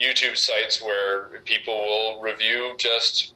YouTube 0.00 0.36
sites 0.36 0.82
where 0.82 1.40
people 1.44 1.74
will 1.74 2.22
review 2.22 2.74
just 2.78 3.34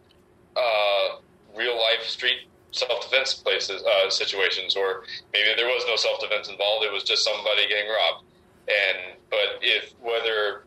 uh, 0.56 1.16
real 1.56 1.76
life 1.76 2.04
street 2.04 2.48
self 2.74 3.02
defense 3.02 3.34
places 3.34 3.82
uh, 3.82 4.10
situations, 4.10 4.76
or 4.76 5.04
maybe 5.32 5.50
there 5.56 5.66
was 5.66 5.84
no 5.86 5.96
self 5.96 6.20
defense 6.20 6.48
involved; 6.48 6.84
it 6.84 6.92
was 6.92 7.04
just 7.04 7.24
somebody 7.24 7.68
getting 7.68 7.88
robbed. 7.88 8.24
And 8.68 9.18
but 9.30 9.60
if 9.62 9.92
whether 10.00 10.64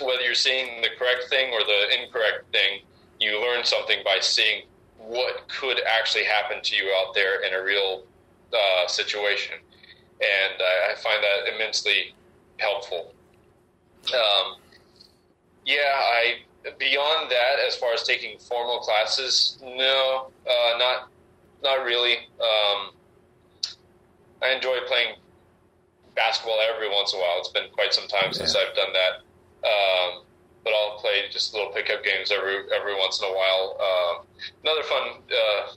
whether 0.00 0.22
you're 0.22 0.34
seeing 0.34 0.82
the 0.82 0.88
correct 0.98 1.28
thing 1.30 1.52
or 1.52 1.60
the 1.60 2.02
incorrect 2.02 2.50
thing, 2.52 2.80
you 3.20 3.40
learn 3.40 3.64
something 3.64 3.98
by 4.04 4.18
seeing 4.20 4.62
what 4.98 5.46
could 5.48 5.80
actually 5.86 6.24
happen 6.24 6.62
to 6.62 6.76
you 6.76 6.90
out 6.98 7.14
there 7.14 7.42
in 7.44 7.54
a 7.54 7.62
real 7.62 8.04
uh, 8.52 8.86
situation, 8.86 9.54
and 10.20 10.54
I, 10.60 10.92
I, 10.92 10.94
find 10.96 11.22
that 11.22 11.54
immensely 11.54 12.14
helpful. 12.58 13.12
Um, 14.14 14.56
yeah, 15.66 15.94
I 15.94 16.36
beyond 16.78 17.30
that, 17.30 17.66
as 17.66 17.76
far 17.76 17.92
as 17.92 18.02
taking 18.02 18.38
formal 18.38 18.78
classes, 18.78 19.58
no, 19.62 20.30
uh, 20.48 20.78
not 20.78 21.08
not 21.62 21.84
really. 21.84 22.16
Um, 22.40 22.90
I 24.42 24.52
enjoy 24.54 24.78
playing 24.86 25.16
basketball 26.14 26.58
every 26.74 26.88
once 26.88 27.12
in 27.12 27.18
a 27.18 27.22
while. 27.22 27.38
It's 27.38 27.48
been 27.48 27.70
quite 27.72 27.94
some 27.94 28.08
time 28.08 28.26
yeah. 28.26 28.32
since 28.32 28.56
I've 28.56 28.74
done 28.74 28.92
that. 28.92 29.66
Um, 29.66 30.24
but 30.62 30.72
I'll 30.72 30.98
play 30.98 31.22
just 31.30 31.54
little 31.54 31.70
pickup 31.72 32.02
games 32.04 32.30
every 32.30 32.64
every 32.74 32.96
once 32.96 33.20
in 33.20 33.28
a 33.28 33.32
while. 33.32 33.76
Uh, 33.80 34.44
another 34.62 34.82
fun 34.82 35.22
uh, 35.30 35.72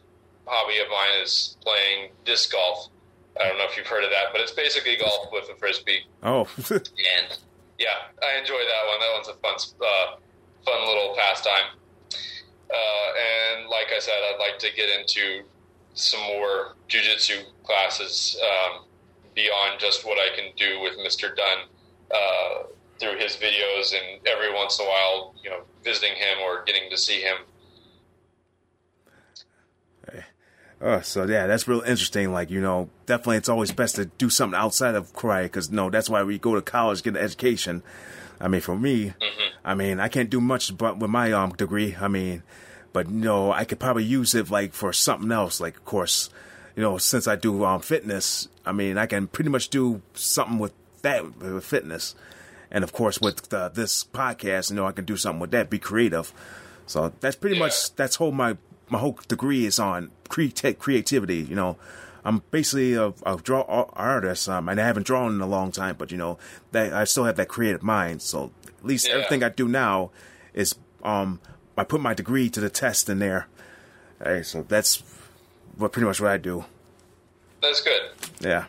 hobby 0.46 0.80
of 0.80 0.90
mine 0.90 1.22
is 1.24 1.58
playing 1.62 2.12
disc 2.26 2.52
golf. 2.52 2.90
I 3.40 3.48
don't 3.48 3.58
know 3.58 3.66
if 3.66 3.78
you've 3.78 3.88
heard 3.88 4.04
of 4.04 4.10
that, 4.10 4.28
but 4.32 4.42
it's 4.42 4.52
basically 4.52 4.96
golf 4.98 5.28
with 5.32 5.50
a 5.50 5.56
frisbee. 5.56 6.06
Oh, 6.24 6.48
and 6.70 7.38
yeah, 7.80 8.10
I 8.22 8.40
enjoy 8.40 8.58
that 8.58 8.84
one. 8.88 9.00
That 9.00 9.12
one's 9.14 9.28
a 9.28 9.34
fun, 9.42 9.56
uh, 9.82 10.16
fun 10.66 10.88
little 10.88 11.16
pastime. 11.16 11.78
Uh, 12.70 13.10
and 13.16 13.70
like 13.70 13.88
I 13.96 14.00
said, 14.00 14.16
I'd 14.18 14.40
like 14.40 14.60
to 14.60 14.76
get 14.76 14.90
into 14.90 15.44
some 15.94 16.22
more 16.22 16.76
jujitsu 16.90 17.44
classes 17.64 18.40
um, 18.44 18.86
beyond 19.36 19.80
just 19.80 20.06
what 20.06 20.18
I 20.18 20.36
can 20.36 20.52
do 20.58 20.80
with 20.82 20.98
Mr. 20.98 21.36
Dunn 21.36 21.60
uh, 22.14 22.64
through 23.00 23.18
his 23.20 23.36
videos, 23.36 23.94
and 23.94 24.26
every 24.28 24.54
once 24.54 24.80
in 24.80 24.86
a 24.86 24.90
while, 24.90 25.36
you 25.44 25.50
know, 25.50 25.62
visiting 25.84 26.16
him 26.16 26.40
or 26.44 26.64
getting 26.66 26.90
to 26.90 26.98
see 26.98 27.22
him. 27.22 27.38
Oh, 30.80 31.02
so 31.02 31.26
yeah, 31.26 31.48
that's 31.48 31.68
real 31.68 31.82
interesting. 31.82 32.32
Like, 32.32 32.52
you 32.52 32.62
know, 32.62 32.90
definitely 33.08 33.38
it's 33.38 33.50
always 33.50 33.72
best 33.72 33.96
to 33.96 34.06
do 34.06 34.30
something 34.30 34.58
outside 34.58 34.96
of 34.96 35.12
karate 35.14 35.44
because, 35.44 35.72
no, 35.72 35.90
that's 35.90 36.10
why 36.10 36.24
we 36.24 36.38
go 36.38 36.56
to 36.56 36.62
college, 36.62 37.02
get 37.02 37.16
an 37.16 37.24
education. 37.24 37.82
I 38.40 38.48
mean, 38.48 38.62
for 38.62 38.78
me, 38.78 39.08
mm-hmm. 39.08 39.58
I 39.66 39.74
mean, 39.74 40.00
I 40.00 40.08
can't 40.08 40.30
do 40.30 40.40
much 40.40 40.78
but 40.78 41.00
with 41.00 41.10
my 41.10 41.32
um 41.32 41.52
degree. 41.52 41.96
I 42.00 42.08
mean, 42.08 42.44
but 42.94 43.10
you 43.10 43.16
know, 43.16 43.52
I 43.52 43.66
could 43.66 43.80
probably 43.80 44.04
use 44.04 44.36
it 44.36 44.52
like 44.52 44.74
for 44.74 44.94
something 44.94 45.32
else. 45.32 45.60
Like, 45.60 45.78
of 45.78 45.86
course, 45.86 46.30
you 46.76 46.84
know, 46.84 47.00
since 47.00 47.28
I 47.28 47.36
do 47.36 47.66
um 47.66 47.82
fitness, 47.82 48.48
I 48.66 48.72
mean, 48.72 48.98
I 48.98 49.08
can 49.08 49.28
pretty 49.28 49.50
much 49.50 49.70
do 49.70 50.02
something 50.14 50.60
with 50.60 50.74
that 51.02 51.38
with 51.40 51.64
fitness, 51.64 52.14
and 52.70 52.84
of 52.84 52.94
course 52.94 53.20
with 53.20 53.50
the, 53.50 53.70
this 53.70 54.04
podcast, 54.04 54.70
you 54.70 54.76
know, 54.76 54.86
I 54.86 54.92
can 54.92 55.06
do 55.06 55.18
something 55.18 55.40
with 55.40 55.52
that, 55.52 55.72
be 55.72 55.80
creative. 55.80 56.32
So 56.86 57.12
that's 57.20 57.36
pretty 57.36 57.56
yeah. 57.56 57.64
much 57.64 57.96
that's 57.96 58.16
whole 58.16 58.32
my 58.32 58.58
my 58.90 59.00
whole 59.00 59.20
degree 59.28 59.66
is 59.66 59.80
on 59.80 60.12
creativity. 60.30 61.38
You 61.38 61.56
know, 61.56 61.78
I'm 62.24 62.42
basically 62.52 62.94
a, 62.94 63.14
a 63.26 63.38
draw 63.38 63.62
artist, 63.94 64.50
um, 64.50 64.70
and 64.70 64.80
I 64.80 64.86
haven't 64.86 65.06
drawn 65.06 65.36
in 65.36 65.42
a 65.42 65.48
long 65.48 65.72
time, 65.72 65.96
but 65.98 66.12
you 66.12 66.18
know, 66.18 66.38
that 66.72 66.94
I 66.94 67.04
still 67.06 67.26
have 67.26 67.38
that 67.38 67.48
creative 67.48 67.84
mind. 67.84 68.22
So 68.22 68.52
at 68.68 68.86
least 68.86 69.08
yeah. 69.08 69.16
everything 69.16 69.44
I 69.44 69.50
do 69.50 69.68
now 69.68 70.12
is 70.54 70.76
um, 71.04 71.40
I 71.78 71.84
put 71.84 72.02
my 72.02 72.14
degree 72.14 72.50
to 72.50 72.60
the 72.60 72.70
test 72.70 73.10
in 73.10 73.20
there. 73.20 73.48
Hey, 74.24 74.44
so 74.44 74.64
that's 74.64 75.04
what 75.78 75.92
pretty 75.92 76.08
much 76.08 76.20
what 76.20 76.32
I 76.32 76.38
do. 76.38 76.66
That's 77.62 77.82
good. 77.82 78.02
Yeah. 78.42 78.66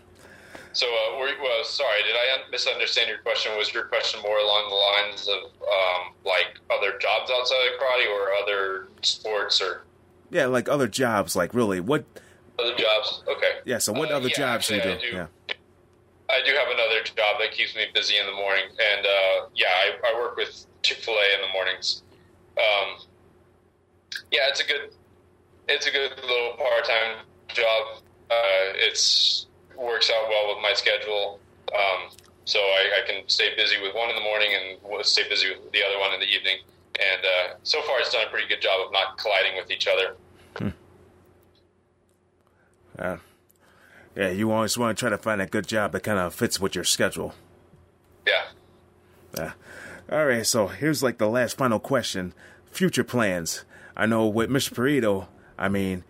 So, 0.73 0.87
uh, 0.87 1.19
were, 1.19 1.31
well, 1.43 1.65
sorry, 1.65 2.03
did 2.05 2.15
I 2.15 2.51
misunderstand 2.53 3.09
your 3.09 3.19
question? 3.19 3.57
Was 3.57 3.73
your 3.73 3.85
question 3.85 4.21
more 4.23 4.39
along 4.39 4.69
the 4.69 4.77
lines 4.77 5.27
of 5.27 5.51
um, 5.63 6.15
like 6.25 6.61
other 6.71 6.99
jobs 6.99 7.31
outside 7.31 7.57
of 7.73 7.81
karate 7.81 8.09
or 8.09 8.33
other 8.35 8.89
sports 9.03 9.61
or? 9.61 9.83
Yeah, 10.31 10.47
like 10.47 10.69
other 10.69 10.89
jobs. 10.89 11.35
Like 11.35 11.55
really, 11.55 11.81
what 11.81 12.05
other 12.59 12.75
jobs? 12.75 13.23
Okay. 13.29 13.59
Yeah. 13.65 13.79
So 13.79 13.93
what 13.93 14.11
uh, 14.11 14.17
other 14.17 14.29
yeah, 14.29 14.37
jobs 14.37 14.71
actually, 14.71 14.81
do 14.81 14.89
you 14.89 14.95
do? 14.95 15.11
do? 15.11 15.17
Yeah. 15.17 15.55
I 16.31 16.43
do 16.45 16.53
have 16.53 16.69
another 16.69 17.03
job 17.05 17.41
that 17.41 17.53
keeps 17.53 17.75
me 17.75 17.87
busy 17.95 18.19
in 18.19 18.27
the 18.27 18.33
morning, 18.33 18.65
and 18.69 19.07
uh, 19.07 19.49
yeah, 19.55 19.69
I, 19.69 20.13
I, 20.13 20.15
work 20.15 20.37
with 20.37 20.67
Chick 20.83 20.99
Fil 20.99 21.15
A 21.15 21.35
in 21.37 21.41
the 21.41 21.53
mornings. 21.55 22.03
Um, 22.59 23.01
yeah, 24.31 24.51
it's 24.51 24.61
a 24.61 24.67
good, 24.67 24.93
it's 25.69 25.87
a 25.87 25.91
good 25.91 26.11
little 26.21 26.53
part 26.59 26.85
time 26.85 27.25
job. 27.49 28.03
Uh, 28.31 28.77
it's 28.77 29.47
works 29.77 30.11
out 30.11 30.29
well 30.29 30.55
with 30.55 30.63
my 30.63 30.75
schedule, 30.75 31.41
um, 31.73 32.11
so 32.45 32.59
I, 32.59 33.01
I, 33.01 33.07
can 33.07 33.27
stay 33.29 33.55
busy 33.57 33.81
with 33.81 33.95
one 33.95 34.11
in 34.11 34.17
the 34.17 34.23
morning 34.23 34.51
and 34.53 35.07
stay 35.07 35.27
busy 35.29 35.49
with 35.49 35.73
the 35.73 35.83
other 35.83 35.99
one 35.99 36.13
in 36.13 36.21
the 36.21 36.27
evening. 36.27 36.59
And 36.99 37.25
uh, 37.25 37.55
so 37.63 37.81
far, 37.83 38.01
it's 38.01 38.13
done 38.13 38.27
a 38.27 38.31
pretty 38.31 38.49
good 38.49 38.61
job 38.61 38.87
of 38.87 38.93
not 38.93 39.19
colliding 39.19 39.57
with 39.57 39.71
each 39.71 39.87
other. 39.87 40.17
Uh, 42.99 43.19
yeah, 44.17 44.31
you 44.31 44.51
always 44.51 44.77
want 44.77 44.97
to 44.97 45.01
try 45.01 45.11
to 45.11 45.19
find 45.19 45.41
a 45.41 45.47
good 45.47 45.67
job 45.69 45.93
that 45.93 46.03
kind 46.03 46.19
of 46.19 46.35
fits 46.35 46.59
with 46.59 46.75
your 46.75 46.83
schedule. 46.83 47.35
Yeah. 48.27 48.43
Yeah. 49.37 49.53
All 50.11 50.27
right, 50.27 50.45
so 50.45 50.67
here's 50.67 51.03
like 51.03 51.19
the 51.19 51.29
last 51.29 51.57
final 51.57 51.79
question. 51.79 52.33
Future 52.73 53.05
plans. 53.05 53.65
I 53.97 54.07
know 54.07 54.27
with 54.27 54.51
Mr. 54.51 54.73
Prieto, 54.75 55.29
I 55.57 55.69
mean, 55.69 56.03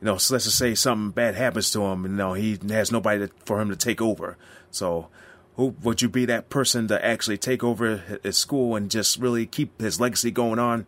you 0.00 0.06
know, 0.06 0.16
so 0.16 0.34
let's 0.34 0.46
just 0.46 0.58
say 0.58 0.74
something 0.74 1.10
bad 1.10 1.36
happens 1.36 1.70
to 1.72 1.82
him, 1.82 2.02
you 2.02 2.08
know, 2.08 2.34
he 2.34 2.58
has 2.70 2.90
nobody 2.90 3.26
to, 3.26 3.32
for 3.44 3.60
him 3.60 3.68
to 3.68 3.76
take 3.76 4.02
over. 4.02 4.36
So, 4.70 5.08
who 5.56 5.74
would 5.82 6.00
you 6.00 6.08
be 6.08 6.24
that 6.26 6.48
person 6.48 6.88
to 6.88 7.04
actually 7.04 7.38
take 7.38 7.62
over 7.62 7.98
his 8.22 8.38
school 8.38 8.74
and 8.74 8.90
just 8.90 9.18
really 9.18 9.46
keep 9.46 9.80
his 9.80 10.00
legacy 10.00 10.30
going 10.30 10.58
on? 10.58 10.86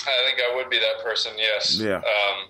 I 0.00 0.24
think 0.26 0.40
I 0.40 0.56
would 0.56 0.70
be 0.70 0.78
that 0.78 1.04
person. 1.04 1.32
Yes. 1.36 1.78
Yeah. 1.78 1.96
Um, 1.96 2.48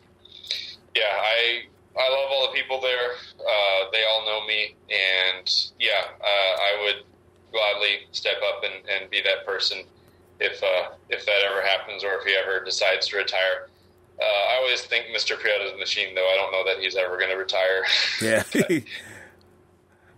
yeah. 0.95 1.03
I 1.05 1.63
I 1.99 2.09
love 2.11 2.29
all 2.31 2.51
the 2.51 2.57
people 2.59 2.81
there. 2.81 3.11
Uh, 3.41 3.91
they 3.93 4.05
all 4.05 4.25
know 4.25 4.47
me, 4.47 4.75
and 4.89 5.69
yeah, 5.79 6.05
uh, 6.21 6.25
I 6.25 6.83
would 6.85 7.05
gladly 7.51 8.07
step 8.13 8.37
up 8.47 8.63
and, 8.63 8.89
and 8.89 9.11
be 9.11 9.21
that 9.23 9.45
person 9.45 9.83
if 10.39 10.63
uh, 10.63 10.91
if 11.09 11.27
that 11.27 11.41
ever 11.51 11.63
happens, 11.63 12.05
or 12.05 12.15
if 12.15 12.25
he 12.25 12.35
ever 12.35 12.65
decides 12.65 13.09
to 13.09 13.17
retire. 13.17 13.69
Uh, 14.21 14.25
I 14.25 14.57
always 14.57 14.83
think 14.83 15.07
Mr. 15.17 15.39
Prieto's 15.39 15.79
machine, 15.79 16.15
though. 16.15 16.29
I 16.29 16.37
don't 16.37 16.51
know 16.51 16.65
that 16.65 16.83
he's 16.83 16.97
ever 16.97 17.17
going 17.17 17.31
to 17.31 17.37
retire. 17.37 17.85
Yeah. 18.21 18.43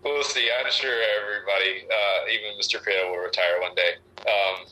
we'll 0.04 0.22
see. 0.24 0.48
I'm 0.58 0.70
sure 0.70 0.94
everybody, 1.22 1.84
uh, 1.86 2.30
even 2.32 2.58
Mr. 2.58 2.82
Prieto, 2.82 3.10
will 3.10 3.22
retire 3.22 3.60
one 3.60 3.74
day. 3.74 3.92
Um, 4.20 4.66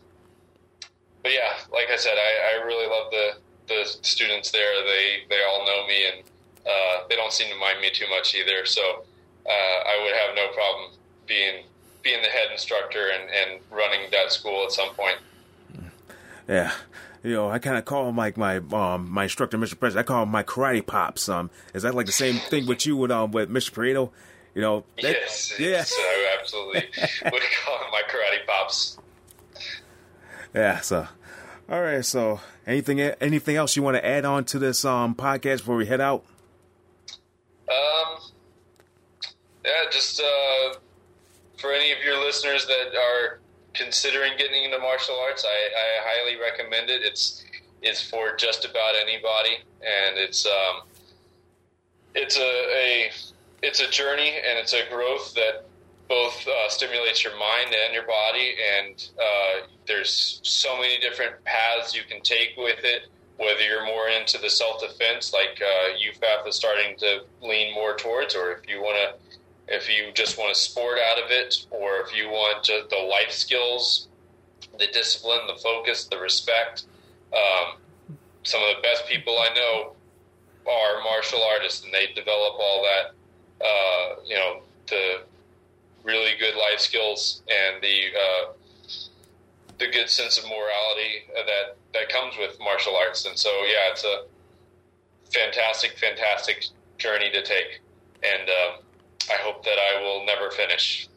but 1.23 1.33
yeah, 1.33 1.59
like 1.73 1.89
I 1.93 1.97
said, 1.97 2.15
I, 2.17 2.61
I 2.61 2.65
really 2.65 2.87
love 2.89 3.11
the 3.11 3.31
the 3.69 3.85
students 4.03 4.51
there. 4.51 4.83
They 4.85 5.25
they 5.29 5.43
all 5.49 5.65
know 5.67 5.87
me 5.87 6.07
and 6.09 6.25
uh, 6.67 7.07
they 7.09 7.17
don't 7.17 7.33
seem 7.33 7.53
to 7.53 7.59
mind 7.59 7.81
me 7.81 7.91
too 7.91 8.07
much 8.09 8.35
either. 8.35 8.65
So 8.65 8.83
uh, 9.47 9.51
I 9.51 10.03
would 10.05 10.15
have 10.15 10.35
no 10.37 10.53
problem 10.55 10.93
being 11.27 11.65
being 12.03 12.23
the 12.23 12.29
head 12.29 12.49
instructor 12.53 13.09
and, 13.09 13.29
and 13.31 13.61
running 13.71 14.11
that 14.11 14.33
school 14.33 14.65
at 14.65 14.73
some 14.73 14.95
point. 14.95 15.19
Yeah. 16.49 16.73
You 17.23 17.35
know, 17.35 17.51
I 17.51 17.59
kind 17.59 17.77
of 17.77 17.85
call 17.85 18.13
like 18.13 18.37
my 18.37 18.59
um, 18.73 19.11
my 19.11 19.25
instructor, 19.25 19.59
Mr. 19.59 19.79
President. 19.79 20.07
I 20.07 20.09
call 20.09 20.23
him 20.23 20.31
my 20.31 20.43
karate 20.43 20.87
pops. 20.87 21.29
Um, 21.29 21.51
is 21.75 21.83
that 21.83 21.95
like 21.95 22.07
the 22.07 22.13
same 22.13 22.37
thing 22.37 22.67
with 22.67 22.87
you 22.87 22.97
with 22.97 23.11
um 23.11 23.33
with 23.33 23.51
Mr. 23.51 23.73
Prieto? 23.73 24.11
You 24.59 24.63
know, 24.63 24.85
that, 25.01 25.13
yes, 25.13 25.55
yeah, 25.57 25.85
I 25.87 26.37
absolutely 26.41 26.81
would 27.27 27.43
call 27.65 27.79
him 27.79 27.93
my 27.93 28.03
karate 28.11 28.45
pops. 28.45 28.99
Yeah. 30.53 30.81
So, 30.81 31.07
all 31.71 31.81
right. 31.81 32.05
So, 32.05 32.41
anything 32.67 32.99
anything 32.99 33.55
else 33.55 33.77
you 33.77 33.85
want 33.85 33.99
to 33.99 34.05
add 34.05 34.25
on 34.25 34.45
to 34.47 34.59
this 34.59 34.85
um 34.85 35.15
podcast 35.15 35.59
before 35.59 35.77
we 35.77 35.87
head 35.87 36.01
out? 36.01 36.25
Um, 37.71 38.19
yeah, 39.65 39.85
just 39.93 40.21
uh, 40.21 40.79
for 41.59 41.71
any 41.71 41.93
of 41.93 41.99
your 42.05 42.19
listeners 42.21 42.67
that 42.67 42.97
are 42.97 43.39
considering 43.75 44.33
getting 44.39 44.65
into 44.65 44.81
martial 44.81 45.17
arts, 45.21 45.45
I, 45.45 45.49
I 45.49 45.89
highly 46.03 46.41
recommend 46.41 46.91
it. 46.91 47.03
It's 47.05 47.45
it's 47.81 48.03
for 48.03 48.35
just 48.35 48.65
about 48.65 48.97
anybody, 49.01 49.59
and 49.83 50.19
it's 50.19 50.45
um, 50.45 50.83
it's 52.17 52.37
a, 52.37 52.41
a 52.43 53.11
it's 53.63 53.81
a 53.81 53.89
journey 53.91 54.29
and 54.29 54.59
it's 54.59 54.73
a 54.73 54.89
growth 54.91 55.35
that 55.35 55.67
both 56.09 56.47
uh, 56.47 56.69
stimulates 56.69 57.23
your 57.23 57.37
mind 57.39 57.75
and 57.85 57.93
your 57.93 58.07
body, 58.07 58.55
and 58.79 59.11
uh, 59.19 59.67
there's 59.87 60.41
so 60.43 60.79
many 60.79 60.99
different 61.01 61.35
paths 61.45 61.95
you 61.95 62.03
can 62.09 62.23
take 62.23 62.55
with 62.57 62.79
it 62.83 63.03
whether 63.39 63.61
you're 63.61 63.87
more 63.87 64.09
into 64.09 64.37
the 64.39 64.51
self 64.51 64.81
defense, 64.81 65.33
like 65.33 65.63
uh, 65.63 65.97
UFAF 65.97 66.47
is 66.47 66.57
starting 66.57 66.97
to 66.99 67.21
lean 67.41 67.73
more 67.73 67.97
towards, 67.97 68.35
or 68.35 68.53
if 68.53 68.69
you 68.69 68.81
want 68.81 68.99
to, 68.99 69.75
if 69.75 69.89
you 69.89 70.13
just 70.13 70.37
want 70.39 70.55
to 70.55 70.61
sport 70.61 70.99
out 70.99 71.23
of 71.23 71.31
it, 71.31 71.67
or 71.71 72.01
if 72.01 72.15
you 72.15 72.29
want 72.29 72.65
to, 72.65 72.83
the 72.91 72.97
life 72.97 73.31
skills, 73.31 74.09
the 74.79 74.89
discipline, 74.93 75.41
the 75.47 75.61
focus, 75.61 76.05
the 76.07 76.19
respect. 76.19 76.85
Um, 77.33 77.79
some 78.43 78.61
of 78.63 78.77
the 78.77 78.83
best 78.83 79.07
people 79.07 79.39
I 79.39 79.55
know 79.55 79.93
are 80.69 81.03
martial 81.05 81.43
artists, 81.43 81.85
and 81.85 81.95
they 81.95 82.09
develop 82.15 82.55
all 82.59 82.83
that, 82.83 83.15
uh, 83.61 84.15
you 84.27 84.37
know, 84.37 84.61
the 84.89 85.23
really 86.05 86.33
good 86.39 86.55
life 86.55 86.81
skills 86.81 87.43
and 87.49 87.83
the 87.83 88.01
uh, 88.17 88.53
the 89.79 89.87
good 89.87 90.09
sense 90.09 90.39
of 90.39 90.45
morality 90.45 91.25
that 91.35 91.77
that 91.95 92.09
comes 92.09 92.35
with 92.39 92.59
martial 92.61 92.97
arts. 92.97 93.25
And 93.27 93.39
so, 93.39 93.51
yeah, 93.65 93.93
it's 93.93 94.05
a 94.05 94.25
fantastic, 95.33 95.99
fantastic 95.99 96.67
journey 96.99 97.31
to 97.31 97.43
take, 97.43 97.81
and 98.23 98.49
uh, 98.49 99.33
I 99.33 99.37
hope 99.43 99.65
that 99.65 99.79
I 99.79 100.01
will 100.03 100.25
never 100.27 100.51
finish. 100.51 101.09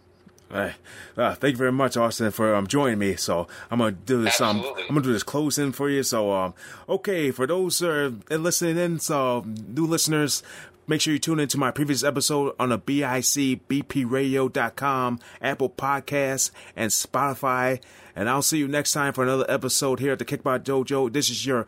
Uh, 1.17 1.35
thank 1.35 1.53
you 1.53 1.57
very 1.57 1.71
much, 1.71 1.95
Austin, 1.97 2.31
for 2.31 2.55
um, 2.55 2.67
joining 2.67 2.99
me. 2.99 3.15
So 3.15 3.47
I'm 3.69 3.79
gonna 3.79 3.91
do 3.91 4.23
this. 4.23 4.39
Um, 4.41 4.63
I'm 4.77 4.87
gonna 4.89 5.01
do 5.01 5.13
this 5.13 5.23
closing 5.23 5.71
for 5.71 5.89
you. 5.89 6.03
So, 6.03 6.31
um, 6.31 6.53
okay, 6.89 7.31
for 7.31 7.47
those 7.47 7.81
uh, 7.81 8.11
listening 8.29 8.77
in, 8.77 8.99
so 8.99 9.45
new 9.45 9.85
listeners, 9.85 10.43
make 10.91 10.99
sure 10.99 11.13
you 11.13 11.19
tune 11.19 11.39
into 11.39 11.57
my 11.57 11.71
previous 11.71 12.03
episode 12.03 12.53
on 12.59 12.67
the 12.67 12.77
BICBPRadio.com, 12.77 15.19
Apple 15.41 15.69
Podcasts, 15.69 16.51
and 16.75 16.91
Spotify. 16.91 17.81
And 18.13 18.27
I'll 18.27 18.41
see 18.41 18.57
you 18.57 18.67
next 18.67 18.91
time 18.91 19.13
for 19.13 19.23
another 19.23 19.45
episode 19.47 20.01
here 20.01 20.11
at 20.11 20.19
the 20.19 20.25
Kickpod 20.25 20.65
Dojo. 20.65 21.13
This 21.13 21.29
is 21.29 21.45
your 21.45 21.65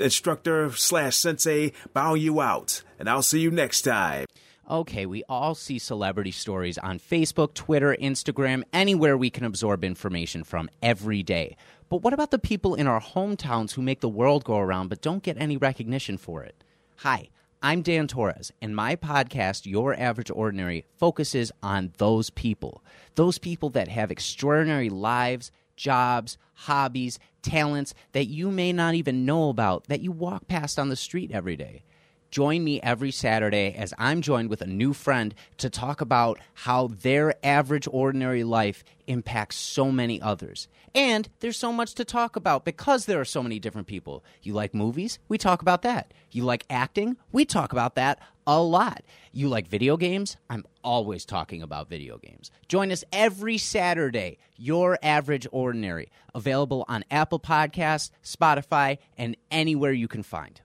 instructor 0.00 0.72
slash 0.72 1.14
sensei 1.14 1.70
bowing 1.92 2.22
you 2.22 2.40
out. 2.40 2.82
And 2.98 3.08
I'll 3.08 3.22
see 3.22 3.38
you 3.38 3.52
next 3.52 3.82
time. 3.82 4.26
Okay, 4.68 5.06
we 5.06 5.22
all 5.28 5.54
see 5.54 5.78
celebrity 5.78 6.32
stories 6.32 6.76
on 6.76 6.98
Facebook, 6.98 7.54
Twitter, 7.54 7.96
Instagram, 8.00 8.64
anywhere 8.72 9.16
we 9.16 9.30
can 9.30 9.44
absorb 9.44 9.84
information 9.84 10.42
from 10.42 10.68
every 10.82 11.22
day. 11.22 11.56
But 11.88 12.02
what 12.02 12.12
about 12.12 12.32
the 12.32 12.40
people 12.40 12.74
in 12.74 12.88
our 12.88 13.00
hometowns 13.00 13.74
who 13.74 13.82
make 13.82 14.00
the 14.00 14.08
world 14.08 14.42
go 14.42 14.58
around 14.58 14.88
but 14.88 15.00
don't 15.00 15.22
get 15.22 15.36
any 15.38 15.56
recognition 15.56 16.18
for 16.18 16.42
it? 16.42 16.64
Hi, 16.96 17.28
I'm 17.66 17.80
Dan 17.80 18.08
Torres, 18.08 18.52
and 18.60 18.76
my 18.76 18.94
podcast, 18.94 19.64
Your 19.64 19.98
Average 19.98 20.30
Ordinary, 20.30 20.84
focuses 20.98 21.50
on 21.62 21.94
those 21.96 22.28
people. 22.28 22.84
Those 23.14 23.38
people 23.38 23.70
that 23.70 23.88
have 23.88 24.10
extraordinary 24.10 24.90
lives, 24.90 25.50
jobs, 25.74 26.36
hobbies, 26.52 27.18
talents 27.40 27.94
that 28.12 28.26
you 28.26 28.50
may 28.50 28.70
not 28.74 28.96
even 28.96 29.24
know 29.24 29.48
about 29.48 29.86
that 29.86 30.02
you 30.02 30.12
walk 30.12 30.46
past 30.46 30.78
on 30.78 30.90
the 30.90 30.94
street 30.94 31.30
every 31.32 31.56
day. 31.56 31.84
Join 32.34 32.64
me 32.64 32.80
every 32.80 33.12
Saturday 33.12 33.76
as 33.78 33.94
I'm 33.96 34.20
joined 34.20 34.50
with 34.50 34.60
a 34.60 34.66
new 34.66 34.92
friend 34.92 35.32
to 35.58 35.70
talk 35.70 36.00
about 36.00 36.40
how 36.54 36.88
their 36.88 37.36
average, 37.46 37.86
ordinary 37.88 38.42
life 38.42 38.82
impacts 39.06 39.54
so 39.54 39.92
many 39.92 40.20
others. 40.20 40.66
And 40.96 41.28
there's 41.38 41.56
so 41.56 41.70
much 41.72 41.94
to 41.94 42.04
talk 42.04 42.34
about 42.34 42.64
because 42.64 43.06
there 43.06 43.20
are 43.20 43.24
so 43.24 43.40
many 43.40 43.60
different 43.60 43.86
people. 43.86 44.24
You 44.42 44.52
like 44.52 44.74
movies? 44.74 45.20
We 45.28 45.38
talk 45.38 45.62
about 45.62 45.82
that. 45.82 46.12
You 46.32 46.42
like 46.42 46.66
acting? 46.68 47.18
We 47.30 47.44
talk 47.44 47.70
about 47.70 47.94
that 47.94 48.18
a 48.48 48.60
lot. 48.60 49.04
You 49.30 49.48
like 49.48 49.68
video 49.68 49.96
games? 49.96 50.36
I'm 50.50 50.64
always 50.82 51.24
talking 51.24 51.62
about 51.62 51.88
video 51.88 52.18
games. 52.18 52.50
Join 52.66 52.90
us 52.90 53.04
every 53.12 53.58
Saturday, 53.58 54.38
Your 54.56 54.98
Average 55.04 55.46
Ordinary, 55.52 56.10
available 56.34 56.84
on 56.88 57.04
Apple 57.12 57.38
Podcasts, 57.38 58.10
Spotify, 58.24 58.98
and 59.16 59.36
anywhere 59.52 59.92
you 59.92 60.08
can 60.08 60.24
find. 60.24 60.60